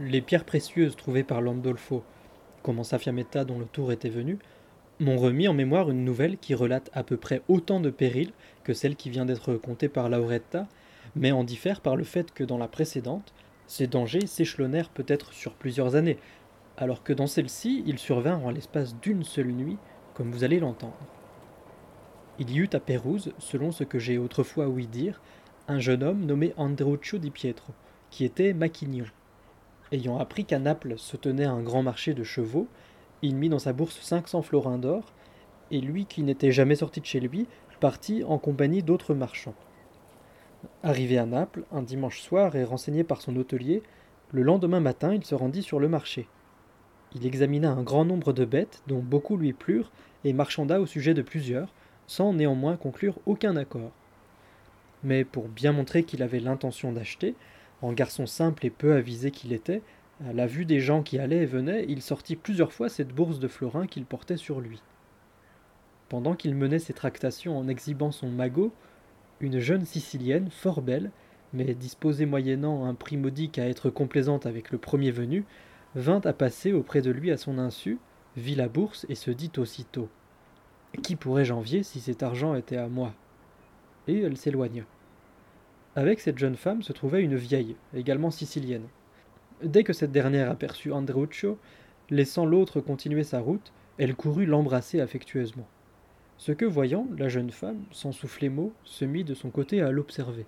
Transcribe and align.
les 0.00 0.22
pierres 0.22 0.46
précieuses 0.46 0.96
trouvées 0.96 1.24
par 1.24 1.42
Landolfo, 1.42 2.02
commença 2.62 2.98
Fiametta 2.98 3.44
dont 3.44 3.58
le 3.58 3.66
tour 3.66 3.92
était 3.92 4.08
venu, 4.08 4.38
m'ont 4.98 5.18
remis 5.18 5.46
en 5.46 5.52
mémoire 5.52 5.90
une 5.90 6.04
nouvelle 6.04 6.38
qui 6.38 6.54
relate 6.54 6.90
à 6.94 7.02
peu 7.02 7.18
près 7.18 7.42
autant 7.48 7.80
de 7.80 7.90
périls 7.90 8.32
que 8.64 8.72
celle 8.72 8.96
qui 8.96 9.10
vient 9.10 9.26
d'être 9.26 9.54
contée 9.54 9.90
par 9.90 10.08
Lauretta, 10.08 10.66
mais 11.16 11.32
en 11.32 11.44
diffère 11.44 11.82
par 11.82 11.96
le 11.96 12.04
fait 12.04 12.32
que 12.32 12.44
dans 12.44 12.56
la 12.56 12.68
précédente, 12.68 13.34
ces 13.66 13.86
dangers 13.86 14.26
s'échelonnèrent 14.26 14.88
peut-être 14.88 15.34
sur 15.34 15.52
plusieurs 15.52 15.96
années, 15.96 16.18
alors 16.78 17.02
que 17.02 17.12
dans 17.12 17.26
celle-ci, 17.26 17.82
ils 17.86 17.98
survinrent 17.98 18.46
en 18.46 18.50
l'espace 18.50 18.96
d'une 19.00 19.22
seule 19.22 19.52
nuit, 19.52 19.76
comme 20.14 20.32
vous 20.32 20.44
allez 20.44 20.60
l'entendre. 20.60 20.96
Il 22.38 22.50
y 22.50 22.58
eut 22.58 22.70
à 22.72 22.80
Pérouse, 22.80 23.34
selon 23.38 23.70
ce 23.70 23.84
que 23.84 23.98
j'ai 23.98 24.16
autrefois 24.16 24.68
ouï 24.68 24.86
dire, 24.86 25.20
un 25.68 25.78
jeune 25.78 26.02
homme 26.02 26.24
nommé 26.24 26.54
Andreuccio 26.56 27.18
di 27.18 27.30
Pietro, 27.30 27.74
qui 28.10 28.24
était 28.24 28.54
maquignon. 28.54 29.04
Ayant 29.92 30.18
appris 30.18 30.44
qu'à 30.44 30.58
Naples 30.58 30.94
se 30.98 31.16
tenait 31.16 31.44
un 31.44 31.62
grand 31.62 31.82
marché 31.82 32.14
de 32.14 32.22
chevaux, 32.22 32.68
il 33.22 33.34
mit 33.34 33.48
dans 33.48 33.58
sa 33.58 33.72
bourse 33.72 34.00
500 34.00 34.42
florins 34.42 34.78
d'or, 34.78 35.12
et 35.70 35.80
lui 35.80 36.06
qui 36.06 36.22
n'était 36.22 36.52
jamais 36.52 36.76
sorti 36.76 37.00
de 37.00 37.06
chez 37.06 37.20
lui, 37.20 37.46
partit 37.80 38.22
en 38.24 38.38
compagnie 38.38 38.82
d'autres 38.82 39.14
marchands. 39.14 39.54
Arrivé 40.82 41.18
à 41.18 41.26
Naples, 41.26 41.64
un 41.72 41.82
dimanche 41.82 42.20
soir 42.20 42.54
et 42.54 42.64
renseigné 42.64 43.02
par 43.02 43.20
son 43.20 43.34
hôtelier, 43.36 43.82
le 44.32 44.42
lendemain 44.42 44.80
matin 44.80 45.14
il 45.14 45.24
se 45.24 45.34
rendit 45.34 45.62
sur 45.62 45.80
le 45.80 45.88
marché. 45.88 46.28
Il 47.14 47.26
examina 47.26 47.72
un 47.72 47.82
grand 47.82 48.04
nombre 48.04 48.32
de 48.32 48.44
bêtes, 48.44 48.82
dont 48.86 49.00
beaucoup 49.00 49.36
lui 49.36 49.52
plurent, 49.52 49.90
et 50.24 50.32
marchanda 50.32 50.80
au 50.80 50.86
sujet 50.86 51.14
de 51.14 51.22
plusieurs, 51.22 51.72
sans 52.06 52.32
néanmoins 52.32 52.76
conclure 52.76 53.18
aucun 53.26 53.56
accord. 53.56 53.90
Mais 55.02 55.24
pour 55.24 55.48
bien 55.48 55.72
montrer 55.72 56.04
qu'il 56.04 56.22
avait 56.22 56.40
l'intention 56.40 56.92
d'acheter, 56.92 57.34
en 57.82 57.92
garçon 57.92 58.26
simple 58.26 58.66
et 58.66 58.70
peu 58.70 58.94
avisé 58.94 59.30
qu'il 59.30 59.52
était, 59.52 59.82
à 60.26 60.32
la 60.32 60.46
vue 60.46 60.66
des 60.66 60.80
gens 60.80 61.02
qui 61.02 61.18
allaient 61.18 61.42
et 61.42 61.46
venaient, 61.46 61.86
il 61.88 62.02
sortit 62.02 62.36
plusieurs 62.36 62.72
fois 62.72 62.88
cette 62.88 63.14
bourse 63.14 63.38
de 63.38 63.48
florins 63.48 63.86
qu'il 63.86 64.04
portait 64.04 64.36
sur 64.36 64.60
lui. 64.60 64.82
Pendant 66.10 66.34
qu'il 66.34 66.54
menait 66.54 66.78
ses 66.78 66.92
tractations 66.92 67.56
en 67.56 67.68
exhibant 67.68 68.10
son 68.10 68.28
magot, 68.28 68.72
une 69.40 69.60
jeune 69.60 69.86
Sicilienne, 69.86 70.50
fort 70.50 70.82
belle, 70.82 71.10
mais 71.52 71.74
disposée 71.74 72.26
moyennant 72.26 72.84
un 72.84 72.94
prix 72.94 73.16
modique 73.16 73.58
à 73.58 73.66
être 73.66 73.88
complaisante 73.88 74.44
avec 74.44 74.70
le 74.70 74.78
premier 74.78 75.10
venu, 75.10 75.44
vint 75.94 76.20
à 76.24 76.32
passer 76.32 76.72
auprès 76.72 77.00
de 77.00 77.10
lui 77.10 77.30
à 77.30 77.36
son 77.36 77.58
insu, 77.58 77.98
vit 78.36 78.54
la 78.54 78.68
bourse 78.68 79.06
et 79.08 79.14
se 79.14 79.30
dit 79.30 79.50
aussitôt 79.56 80.08
Qui 81.02 81.16
pourrais-je 81.16 81.52
envier 81.52 81.82
si 81.82 82.00
cet 82.00 82.22
argent 82.22 82.54
était 82.54 82.76
à 82.76 82.88
moi? 82.88 83.14
Et 84.06 84.20
elle 84.20 84.36
s'éloigna. 84.36 84.82
Avec 85.96 86.20
cette 86.20 86.38
jeune 86.38 86.56
femme 86.56 86.82
se 86.82 86.92
trouvait 86.92 87.22
une 87.22 87.36
vieille, 87.36 87.74
également 87.94 88.30
sicilienne. 88.30 88.86
Dès 89.62 89.82
que 89.82 89.92
cette 89.92 90.12
dernière 90.12 90.50
aperçut 90.50 90.92
Andreuccio, 90.92 91.58
laissant 92.10 92.46
l'autre 92.46 92.80
continuer 92.80 93.24
sa 93.24 93.40
route, 93.40 93.72
elle 93.98 94.14
courut 94.14 94.46
l'embrasser 94.46 95.00
affectueusement. 95.00 95.66
Ce 96.38 96.52
que 96.52 96.64
voyant, 96.64 97.06
la 97.18 97.28
jeune 97.28 97.50
femme, 97.50 97.82
sans 97.90 98.12
souffler 98.12 98.48
mot, 98.48 98.72
se 98.84 99.04
mit 99.04 99.24
de 99.24 99.34
son 99.34 99.50
côté 99.50 99.82
à 99.82 99.90
l'observer. 99.90 100.46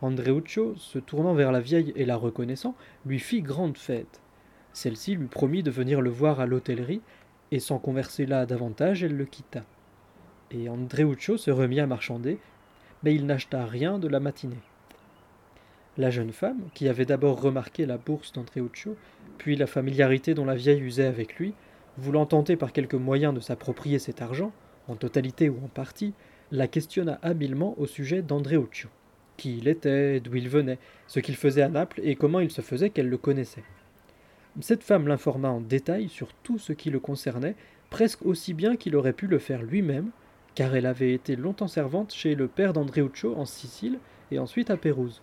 Andreuccio, 0.00 0.76
se 0.76 0.98
tournant 0.98 1.34
vers 1.34 1.52
la 1.52 1.60
vieille 1.60 1.92
et 1.96 2.06
la 2.06 2.16
reconnaissant, 2.16 2.74
lui 3.04 3.18
fit 3.18 3.42
grande 3.42 3.76
fête. 3.76 4.22
Celle-ci 4.72 5.16
lui 5.16 5.26
promit 5.26 5.62
de 5.62 5.70
venir 5.70 6.00
le 6.00 6.08
voir 6.08 6.40
à 6.40 6.46
l'hôtellerie, 6.46 7.02
et 7.50 7.58
sans 7.58 7.78
converser 7.78 8.26
là 8.26 8.46
davantage, 8.46 9.02
elle 9.02 9.16
le 9.16 9.24
quitta. 9.26 9.64
Et 10.52 10.68
Andreuccio 10.68 11.36
se 11.36 11.50
remit 11.50 11.80
à 11.80 11.86
marchander, 11.86 12.38
mais 13.02 13.14
il 13.14 13.26
n'acheta 13.26 13.64
rien 13.64 13.98
de 13.98 14.08
la 14.08 14.20
matinée. 14.20 14.60
La 15.98 16.10
jeune 16.10 16.32
femme, 16.32 16.68
qui 16.74 16.88
avait 16.88 17.04
d'abord 17.04 17.40
remarqué 17.40 17.84
la 17.84 17.98
bourse 17.98 18.32
d'Andreuccio, 18.32 18.96
puis 19.38 19.56
la 19.56 19.66
familiarité 19.66 20.34
dont 20.34 20.44
la 20.44 20.54
vieille 20.54 20.80
usait 20.80 21.06
avec 21.06 21.36
lui, 21.36 21.54
voulant 21.98 22.26
tenter 22.26 22.56
par 22.56 22.72
quelque 22.72 22.96
moyen 22.96 23.32
de 23.32 23.40
s'approprier 23.40 23.98
cet 23.98 24.22
argent, 24.22 24.52
en 24.88 24.96
totalité 24.96 25.48
ou 25.48 25.56
en 25.64 25.68
partie, 25.68 26.14
la 26.52 26.68
questionna 26.68 27.18
habilement 27.22 27.74
au 27.78 27.86
sujet 27.86 28.22
d'Andreuccio. 28.22 28.88
Qui 29.36 29.58
il 29.58 29.68
était, 29.68 30.20
d'où 30.20 30.36
il 30.36 30.48
venait, 30.48 30.78
ce 31.06 31.20
qu'il 31.20 31.36
faisait 31.36 31.62
à 31.62 31.68
Naples 31.68 32.00
et 32.02 32.16
comment 32.16 32.40
il 32.40 32.50
se 32.50 32.60
faisait 32.60 32.90
qu'elle 32.90 33.08
le 33.08 33.18
connaissait. 33.18 33.64
Cette 34.60 34.82
femme 34.82 35.06
l'informa 35.06 35.50
en 35.50 35.60
détail 35.60 36.08
sur 36.08 36.32
tout 36.42 36.58
ce 36.58 36.72
qui 36.72 36.90
le 36.90 37.00
concernait, 37.00 37.54
presque 37.88 38.24
aussi 38.24 38.52
bien 38.52 38.76
qu'il 38.76 38.96
aurait 38.96 39.12
pu 39.12 39.26
le 39.26 39.38
faire 39.38 39.62
lui-même, 39.62 40.10
car 40.54 40.74
elle 40.74 40.86
avait 40.86 41.12
été 41.12 41.36
longtemps 41.36 41.68
servante 41.68 42.12
chez 42.12 42.34
le 42.34 42.48
père 42.48 42.72
d'Andreuccio 42.72 43.34
en 43.36 43.44
Sicile 43.44 43.98
et 44.30 44.38
ensuite 44.38 44.70
à 44.70 44.76
Pérouse. 44.76 45.22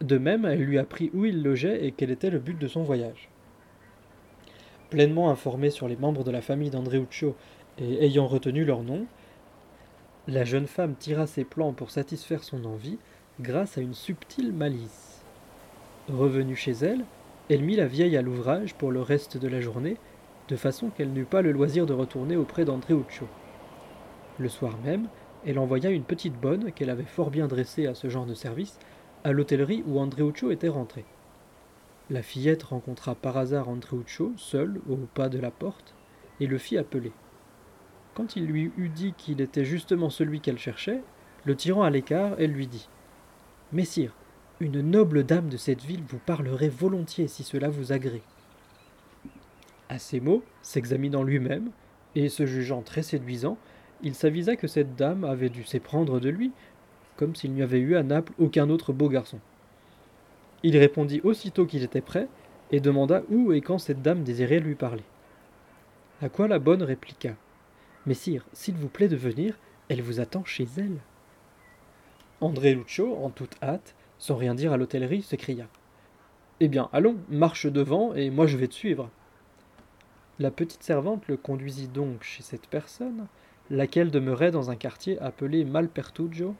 De 0.00 0.18
même, 0.18 0.44
elle 0.44 0.62
lui 0.62 0.78
apprit 0.78 1.10
où 1.14 1.24
il 1.24 1.42
logeait 1.42 1.84
et 1.84 1.92
quel 1.92 2.10
était 2.10 2.30
le 2.30 2.38
but 2.38 2.58
de 2.58 2.68
son 2.68 2.82
voyage. 2.82 3.30
Pleinement 4.90 5.30
informée 5.30 5.70
sur 5.70 5.88
les 5.88 5.96
membres 5.96 6.24
de 6.24 6.30
la 6.30 6.40
famille 6.40 6.70
d'Andreuccio 6.70 7.36
et 7.78 8.04
ayant 8.04 8.26
retenu 8.26 8.64
leur 8.64 8.82
nom, 8.82 9.06
la 10.26 10.44
jeune 10.44 10.66
femme 10.66 10.94
tira 10.94 11.26
ses 11.26 11.44
plans 11.44 11.72
pour 11.72 11.90
satisfaire 11.90 12.44
son 12.44 12.64
envie 12.64 12.98
grâce 13.40 13.78
à 13.78 13.80
une 13.80 13.94
subtile 13.94 14.52
malice. 14.52 15.24
Revenue 16.08 16.56
chez 16.56 16.72
elle, 16.72 17.04
elle 17.50 17.62
mit 17.62 17.76
la 17.76 17.86
vieille 17.86 18.16
à 18.16 18.22
l'ouvrage 18.22 18.74
pour 18.74 18.90
le 18.90 19.00
reste 19.00 19.36
de 19.36 19.48
la 19.48 19.60
journée, 19.60 19.96
de 20.48 20.56
façon 20.56 20.90
qu'elle 20.90 21.12
n'eut 21.12 21.24
pas 21.24 21.42
le 21.42 21.52
loisir 21.52 21.86
de 21.86 21.92
retourner 21.92 22.36
auprès 22.36 22.64
d'Andreuccio. 22.64 23.26
Le 24.38 24.48
soir 24.48 24.78
même, 24.84 25.08
elle 25.46 25.58
envoya 25.58 25.90
une 25.90 26.04
petite 26.04 26.38
bonne 26.38 26.72
qu'elle 26.72 26.90
avait 26.90 27.02
fort 27.04 27.30
bien 27.30 27.48
dressée 27.48 27.86
à 27.86 27.94
ce 27.94 28.08
genre 28.08 28.26
de 28.26 28.34
service 28.34 28.78
à 29.24 29.32
l'hôtellerie 29.32 29.82
où 29.86 29.98
Andreuccio 29.98 30.50
était 30.50 30.68
rentré. 30.68 31.04
La 32.10 32.22
fillette 32.22 32.62
rencontra 32.62 33.14
par 33.14 33.36
hasard 33.36 33.68
Andreuccio, 33.68 34.32
seul, 34.36 34.80
au 34.88 34.96
pas 34.96 35.28
de 35.28 35.38
la 35.38 35.50
porte, 35.50 35.94
et 36.40 36.46
le 36.46 36.56
fit 36.56 36.78
appeler. 36.78 37.12
Quand 38.14 38.36
il 38.36 38.46
lui 38.46 38.72
eut 38.76 38.88
dit 38.88 39.12
qu'il 39.18 39.40
était 39.40 39.64
justement 39.64 40.08
celui 40.08 40.40
qu'elle 40.40 40.58
cherchait, 40.58 41.02
le 41.44 41.56
tirant 41.56 41.82
à 41.82 41.90
l'écart, 41.90 42.34
elle 42.38 42.52
lui 42.52 42.66
dit 42.66 42.88
Messire, 43.72 44.14
une 44.60 44.80
noble 44.80 45.24
dame 45.24 45.48
de 45.48 45.56
cette 45.56 45.82
ville 45.82 46.02
vous 46.08 46.18
parlerait 46.18 46.68
volontiers 46.68 47.28
si 47.28 47.42
cela 47.42 47.68
vous 47.68 47.92
agrée. 47.92 48.22
À 49.88 49.98
ces 49.98 50.20
mots, 50.20 50.42
s'examinant 50.62 51.22
lui-même, 51.22 51.70
et 52.14 52.28
se 52.28 52.46
jugeant 52.46 52.82
très 52.82 53.02
séduisant, 53.02 53.58
il 54.02 54.14
s'avisa 54.14 54.56
que 54.56 54.66
cette 54.66 54.96
dame 54.96 55.24
avait 55.24 55.48
dû 55.48 55.64
s'éprendre 55.64 56.20
de 56.20 56.28
lui, 56.28 56.52
comme 57.16 57.34
s'il 57.34 57.52
n'y 57.52 57.62
avait 57.62 57.80
eu 57.80 57.96
à 57.96 58.02
Naples 58.02 58.32
aucun 58.38 58.70
autre 58.70 58.92
beau 58.92 59.08
garçon. 59.08 59.40
Il 60.62 60.76
répondit 60.76 61.20
aussitôt 61.24 61.66
qu'il 61.66 61.82
était 61.82 62.00
prêt, 62.00 62.28
et 62.70 62.80
demanda 62.80 63.22
où 63.30 63.52
et 63.52 63.60
quand 63.60 63.78
cette 63.78 64.02
dame 64.02 64.24
désirait 64.24 64.60
lui 64.60 64.74
parler. 64.74 65.04
À 66.20 66.28
quoi 66.28 66.48
la 66.48 66.58
bonne 66.58 66.82
répliqua 66.82 67.32
Messire, 68.06 68.44
s'il 68.52 68.74
vous 68.74 68.88
plaît 68.88 69.08
de 69.08 69.16
venir, 69.16 69.58
elle 69.88 70.02
vous 70.02 70.20
attend 70.20 70.44
chez 70.44 70.66
elle. 70.76 70.98
André 72.40 72.74
Lucio, 72.74 73.16
en 73.16 73.30
toute 73.30 73.56
hâte, 73.62 73.94
sans 74.18 74.36
rien 74.36 74.54
dire 74.54 74.72
à 74.72 74.76
l'hôtellerie, 74.76 75.22
s'écria 75.22 75.66
Eh 76.60 76.68
bien, 76.68 76.88
allons, 76.92 77.16
marche 77.28 77.66
devant, 77.66 78.14
et 78.14 78.30
moi 78.30 78.46
je 78.46 78.56
vais 78.56 78.68
te 78.68 78.74
suivre. 78.74 79.10
La 80.38 80.50
petite 80.50 80.82
servante 80.82 81.26
le 81.26 81.36
conduisit 81.36 81.88
donc 81.88 82.22
chez 82.22 82.42
cette 82.42 82.68
personne, 82.68 83.26
laquelle 83.70 84.10
demeurait 84.10 84.50
dans 84.50 84.70
un 84.70 84.76
quartier 84.76 85.18
appelé 85.20 85.64
Malpertugio, 85.64 86.54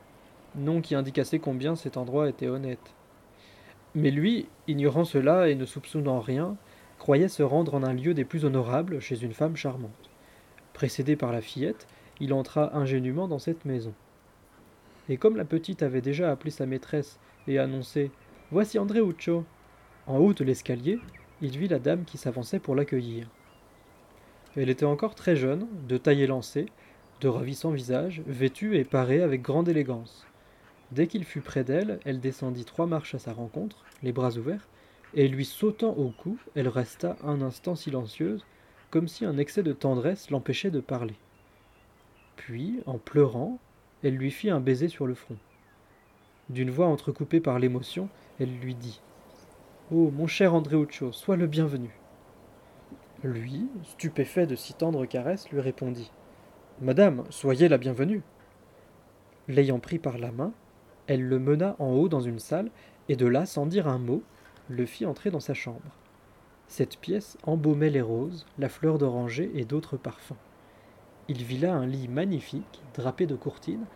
nom 0.57 0.81
qui 0.81 0.95
indique 0.95 1.19
assez 1.19 1.39
combien 1.39 1.77
cet 1.77 1.97
endroit 1.97 2.29
était 2.29 2.49
honnête. 2.49 2.95
Mais 3.95 4.11
lui, 4.11 4.49
ignorant 4.67 5.05
cela 5.05 5.49
et 5.49 5.55
ne 5.55 5.65
soupçonnant 5.65 6.21
rien, 6.21 6.57
croyait 6.99 7.29
se 7.29 7.43
rendre 7.43 7.75
en 7.75 7.83
un 7.83 7.95
lieu 7.95 8.15
des 8.15 8.25
plus 8.25 8.45
honorables 8.45 9.01
chez 9.01 9.23
une 9.23 9.33
femme 9.33 9.57
charmante. 9.57 10.11
Précédé 10.73 11.17
par 11.17 11.33
la 11.33 11.41
fillette, 11.41 11.87
il 12.21 12.33
entra 12.33 12.77
ingénument 12.77 13.29
dans 13.29 13.39
cette 13.39 13.65
maison. 13.65 13.95
Et 15.09 15.17
comme 15.17 15.37
la 15.37 15.45
petite 15.45 15.83
avait 15.83 16.01
déjà 16.01 16.31
appelé 16.31 16.51
sa 16.51 16.67
maîtresse 16.67 17.19
et 17.47 17.59
annoncé 17.59 18.11
Voici 18.51 18.79
Andreuccio 18.79 19.45
en 20.07 20.19
haut 20.19 20.33
de 20.33 20.45
l'escalier, 20.45 20.99
il 21.41 21.57
vit 21.57 21.69
la 21.69 21.79
dame 21.79 22.05
qui 22.05 22.19
s'avançait 22.19 22.59
pour 22.59 22.75
l'accueillir. 22.75 23.29
Elle 24.57 24.71
était 24.71 24.85
encore 24.85 25.15
très 25.15 25.37
jeune, 25.37 25.67
de 25.87 25.97
taille 25.99 26.23
élancée, 26.23 26.67
de 27.21 27.29
ravissant 27.29 27.71
visage, 27.71 28.23
vêtue 28.27 28.77
et 28.77 28.85
parée 28.85 29.23
avec 29.23 29.43
grande 29.43 29.69
élégance. 29.69 30.27
Dès 30.93 31.07
qu'il 31.07 31.25
fut 31.25 31.41
près 31.41 31.65
d'elle, 31.65 31.99
elle 32.05 32.21
descendit 32.21 32.65
trois 32.65 32.87
marches 32.87 33.15
à 33.15 33.19
sa 33.19 33.33
rencontre, 33.33 33.85
les 34.03 34.13
bras 34.13 34.37
ouverts, 34.37 34.69
et 35.15 35.29
lui 35.29 35.45
sautant 35.45 35.93
au 35.95 36.11
cou, 36.11 36.39
elle 36.55 36.69
resta 36.69 37.17
un 37.25 37.43
instant 37.43 37.75
silencieuse, 37.75 38.45
comme 38.91 39.09
si 39.09 39.25
un 39.25 39.37
excès 39.37 39.63
de 39.63 39.73
tendresse 39.73 40.31
l'empêchait 40.31 40.71
de 40.71 40.81
parler. 40.81 41.17
Puis, 42.37 42.81
en 42.87 42.99
pleurant, 42.99 43.59
elle 44.03 44.15
lui 44.15 44.31
fit 44.31 44.51
un 44.51 44.61
baiser 44.61 44.89
sur 44.89 45.07
le 45.07 45.15
front. 45.15 45.37
D'une 46.49 46.71
voix 46.71 46.87
entrecoupée 46.87 47.41
par 47.41 47.59
l'émotion, 47.59 48.09
elle 48.39 48.59
lui 48.59 48.75
dit 48.75 49.01
Oh, 49.91 50.11
mon 50.11 50.27
cher 50.27 50.55
Andreuccio, 50.55 51.13
sois 51.13 51.37
le 51.37 51.47
bienvenu. 51.47 51.91
Lui, 53.25 53.67
stupéfait 53.83 54.47
de 54.47 54.55
si 54.55 54.73
tendres 54.73 55.05
caresses, 55.05 55.51
lui 55.51 55.61
répondit 55.61 56.13
Madame, 56.81 57.25
soyez 57.31 57.69
la 57.69 57.77
bienvenue. 57.77 58.23
L'ayant 59.49 59.81
pris 59.81 59.99
par 59.99 60.17
la 60.17 60.31
main, 60.31 60.53
elle 61.09 61.27
le 61.27 61.41
mena 61.41 61.75
en 61.81 61.89
haut 61.89 62.09
dans 62.09 62.21
une 62.21 62.39
salle, 62.39 62.71
et 63.09 63.17
de 63.17 63.27
là, 63.27 63.47
sans 63.47 63.67
dire 63.67 63.89
un 63.89 63.99
mot, 63.99 64.23
le 64.69 64.87
fit 64.87 65.05
entrer 65.05 65.33
dans 65.33 65.41
sa 65.41 65.55
chambre. 65.55 65.81
Cette 66.69 66.99
pièce 66.99 67.37
embaumait 67.43 67.91
les 67.91 68.01
roses, 68.01 68.47
la 68.61 68.69
fleur 68.69 68.99
d'oranger 68.99 69.51
et 69.57 69.65
d'autres 69.65 69.97
parfums. 69.97 70.37
Il 71.27 71.43
vit 71.43 71.59
là 71.59 71.75
un 71.75 71.85
lit 71.85 72.07
magnifique, 72.07 72.81
drapé 72.95 73.27
de 73.27 73.35
courtines, 73.35 73.87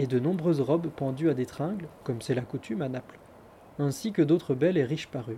et 0.00 0.08
de 0.08 0.18
nombreuses 0.18 0.62
robes 0.62 0.88
pendues 0.88 1.30
à 1.30 1.34
des 1.34 1.46
tringles, 1.46 1.86
comme 2.02 2.22
c'est 2.22 2.34
la 2.34 2.42
coutume 2.42 2.82
à 2.82 2.88
Naples, 2.88 3.20
ainsi 3.78 4.10
que 4.10 4.22
d'autres 4.22 4.56
belles 4.56 4.78
et 4.78 4.84
riches 4.84 5.06
parures. 5.06 5.36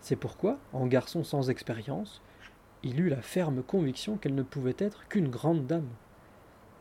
C'est 0.00 0.16
pourquoi, 0.16 0.58
en 0.72 0.88
garçon 0.88 1.22
sans 1.22 1.50
expérience, 1.50 2.20
il 2.84 3.00
eut 3.00 3.08
la 3.08 3.22
ferme 3.22 3.62
conviction 3.62 4.16
qu'elle 4.16 4.34
ne 4.34 4.42
pouvait 4.42 4.76
être 4.78 5.08
qu'une 5.08 5.30
grande 5.30 5.66
dame. 5.66 5.88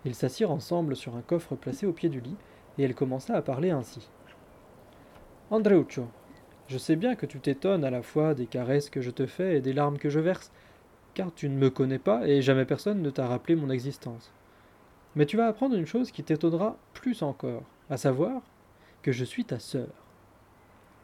Ils 0.05 0.15
s'assirent 0.15 0.51
ensemble 0.51 0.95
sur 0.95 1.15
un 1.15 1.21
coffre 1.21 1.55
placé 1.55 1.85
au 1.85 1.94
pied 1.94 2.09
du 2.09 2.19
lit, 2.19 2.35
et 2.77 2.83
elle 2.83 2.94
commença 2.94 3.35
à 3.35 3.41
parler 3.41 3.71
ainsi. 3.71 4.09
Andreuccio, 5.50 6.07
je 6.67 6.77
sais 6.77 6.97
bien 6.97 7.15
que 7.15 7.25
tu 7.25 7.39
t'étonnes 7.39 7.85
à 7.85 7.89
la 7.89 8.01
fois 8.01 8.33
des 8.33 8.47
caresses 8.47 8.89
que 8.89 9.01
je 9.01 9.11
te 9.11 9.25
fais 9.25 9.57
et 9.57 9.61
des 9.61 9.73
larmes 9.73 9.97
que 9.97 10.09
je 10.09 10.19
verse, 10.19 10.51
car 11.13 11.33
tu 11.33 11.47
ne 11.47 11.57
me 11.57 11.69
connais 11.69 12.00
pas 12.00 12.27
et 12.27 12.41
jamais 12.41 12.65
personne 12.65 13.01
ne 13.01 13.09
t'a 13.09 13.27
rappelé 13.27 13.55
mon 13.55 13.69
existence. 13.69 14.31
Mais 15.15 15.25
tu 15.25 15.38
vas 15.38 15.47
apprendre 15.47 15.75
une 15.75 15.85
chose 15.85 16.11
qui 16.11 16.23
t'étonnera 16.23 16.77
plus 16.94 17.21
encore, 17.21 17.63
à 17.89 17.97
savoir 17.97 18.41
que 19.03 19.11
je 19.11 19.23
suis 19.23 19.45
ta 19.45 19.59
sœur. 19.59 19.89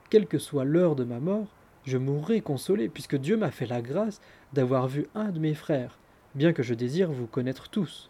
Quelle 0.09 0.27
que 0.27 0.39
soit 0.39 0.65
l'heure 0.65 0.95
de 0.95 1.03
ma 1.03 1.19
mort, 1.19 1.47
je 1.89 1.97
mourrai 1.97 2.41
consolé, 2.41 2.87
puisque 2.87 3.17
Dieu 3.17 3.35
m'a 3.35 3.51
fait 3.51 3.65
la 3.65 3.81
grâce 3.81 4.21
d'avoir 4.53 4.87
vu 4.87 5.07
un 5.15 5.29
de 5.29 5.39
mes 5.39 5.53
frères, 5.53 5.99
bien 6.35 6.53
que 6.53 6.63
je 6.63 6.73
désire 6.73 7.11
vous 7.11 7.27
connaître 7.27 7.69
tous. 7.69 8.09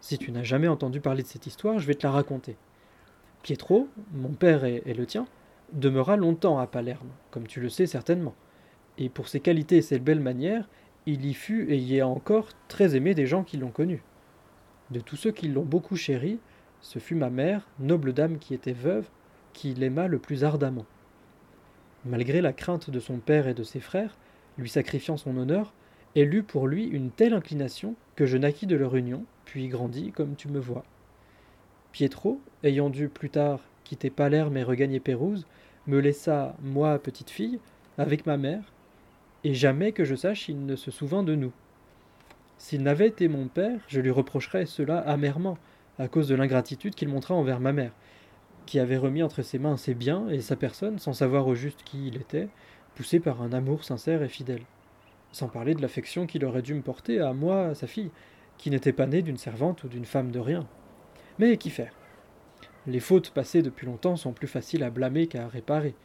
Si 0.00 0.16
tu 0.16 0.32
n'as 0.32 0.42
jamais 0.42 0.68
entendu 0.68 1.00
parler 1.00 1.22
de 1.22 1.28
cette 1.28 1.46
histoire, 1.46 1.78
je 1.78 1.86
vais 1.86 1.94
te 1.94 2.06
la 2.06 2.12
raconter. 2.12 2.56
Pietro, 3.42 3.88
mon 4.12 4.30
père 4.30 4.64
et, 4.64 4.82
le 4.94 5.06
tien, 5.06 5.26
demeura 5.72 6.16
longtemps 6.16 6.58
à 6.58 6.66
Palerme, 6.66 7.10
comme 7.30 7.46
tu 7.46 7.60
le 7.60 7.68
sais 7.68 7.86
certainement. 7.86 8.34
Et 8.96 9.08
pour 9.08 9.28
ses 9.28 9.40
qualités 9.40 9.76
et 9.76 9.82
ses 9.82 9.98
belles 9.98 10.20
manières, 10.20 10.68
il 11.06 11.26
y 11.26 11.34
fut 11.34 11.70
et 11.70 11.76
y 11.76 11.96
est 11.96 12.02
encore 12.02 12.48
très 12.68 12.96
aimé 12.96 13.14
des 13.14 13.26
gens 13.26 13.44
qui 13.44 13.56
l'ont 13.56 13.70
connu. 13.70 14.02
De 14.90 15.00
tous 15.00 15.16
ceux 15.16 15.32
qui 15.32 15.48
l'ont 15.48 15.64
beaucoup 15.64 15.96
chéri, 15.96 16.38
ce 16.80 16.98
fut 16.98 17.14
ma 17.14 17.30
mère, 17.30 17.66
noble 17.78 18.12
dame 18.12 18.38
qui 18.38 18.54
était 18.54 18.72
veuve, 18.72 19.08
qui 19.52 19.74
l'aima 19.74 20.06
le 20.06 20.18
plus 20.18 20.44
ardemment. 20.44 20.86
Malgré 22.04 22.40
la 22.40 22.52
crainte 22.52 22.90
de 22.90 23.00
son 23.00 23.18
père 23.18 23.46
et 23.46 23.54
de 23.54 23.62
ses 23.62 23.80
frères, 23.80 24.16
lui 24.56 24.68
sacrifiant 24.68 25.16
son 25.16 25.36
honneur, 25.36 25.72
elle 26.16 26.34
eut 26.34 26.42
pour 26.42 26.66
lui 26.66 26.84
une 26.84 27.10
telle 27.10 27.34
inclination 27.34 27.94
que 28.16 28.26
je 28.26 28.36
naquis 28.36 28.66
de 28.66 28.76
leur 28.76 28.96
union, 28.96 29.24
puis 29.44 29.68
grandis 29.68 30.10
comme 30.12 30.34
tu 30.34 30.48
me 30.48 30.58
vois. 30.58 30.84
Pietro, 31.92 32.40
ayant 32.62 32.90
dû 32.90 33.08
plus 33.08 33.30
tard 33.30 33.60
quitter 33.84 34.10
Palerme 34.10 34.56
et 34.56 34.62
regagner 34.62 35.00
Pérouse, 35.00 35.46
me 35.86 35.98
laissa, 35.98 36.54
moi, 36.62 36.98
petite 36.98 37.30
fille, 37.30 37.58
avec 37.98 38.24
ma 38.26 38.36
mère, 38.36 38.72
et 39.44 39.54
jamais 39.54 39.92
que 39.92 40.04
je 40.04 40.14
sache 40.14 40.48
il 40.48 40.64
ne 40.64 40.76
se 40.76 40.90
souvint 40.90 41.22
de 41.22 41.34
nous. 41.34 41.52
S'il 42.56 42.82
n'avait 42.82 43.08
été 43.08 43.26
mon 43.28 43.48
père, 43.48 43.80
je 43.88 44.00
lui 44.00 44.10
reprocherais 44.10 44.66
cela 44.66 44.98
amèrement, 44.98 45.58
à 45.98 46.08
cause 46.08 46.28
de 46.28 46.34
l'ingratitude 46.34 46.94
qu'il 46.94 47.08
montra 47.08 47.34
envers 47.34 47.60
ma 47.60 47.72
mère, 47.72 47.92
qui 48.70 48.78
avait 48.78 48.96
remis 48.96 49.24
entre 49.24 49.42
ses 49.42 49.58
mains 49.58 49.76
ses 49.76 49.94
biens 49.94 50.28
et 50.28 50.40
sa 50.40 50.54
personne 50.54 51.00
sans 51.00 51.12
savoir 51.12 51.48
au 51.48 51.56
juste 51.56 51.82
qui 51.82 52.06
il 52.06 52.14
était, 52.14 52.46
poussé 52.94 53.18
par 53.18 53.42
un 53.42 53.52
amour 53.52 53.82
sincère 53.82 54.22
et 54.22 54.28
fidèle. 54.28 54.62
Sans 55.32 55.48
parler 55.48 55.74
de 55.74 55.82
l'affection 55.82 56.24
qu'il 56.24 56.44
aurait 56.44 56.62
dû 56.62 56.74
me 56.74 56.80
porter 56.80 57.18
à 57.18 57.32
moi, 57.32 57.74
sa 57.74 57.88
fille, 57.88 58.12
qui 58.58 58.70
n'était 58.70 58.92
pas 58.92 59.08
née 59.08 59.22
d'une 59.22 59.38
servante 59.38 59.82
ou 59.82 59.88
d'une 59.88 60.04
femme 60.04 60.30
de 60.30 60.38
rien. 60.38 60.68
Mais 61.40 61.56
qu'y 61.56 61.70
faire? 61.70 61.92
Les 62.86 63.00
fautes 63.00 63.30
passées 63.30 63.62
depuis 63.62 63.86
longtemps 63.86 64.14
sont 64.14 64.32
plus 64.32 64.46
faciles 64.46 64.84
à 64.84 64.90
blâmer 64.90 65.26
qu'à 65.26 65.48
réparer. 65.48 65.96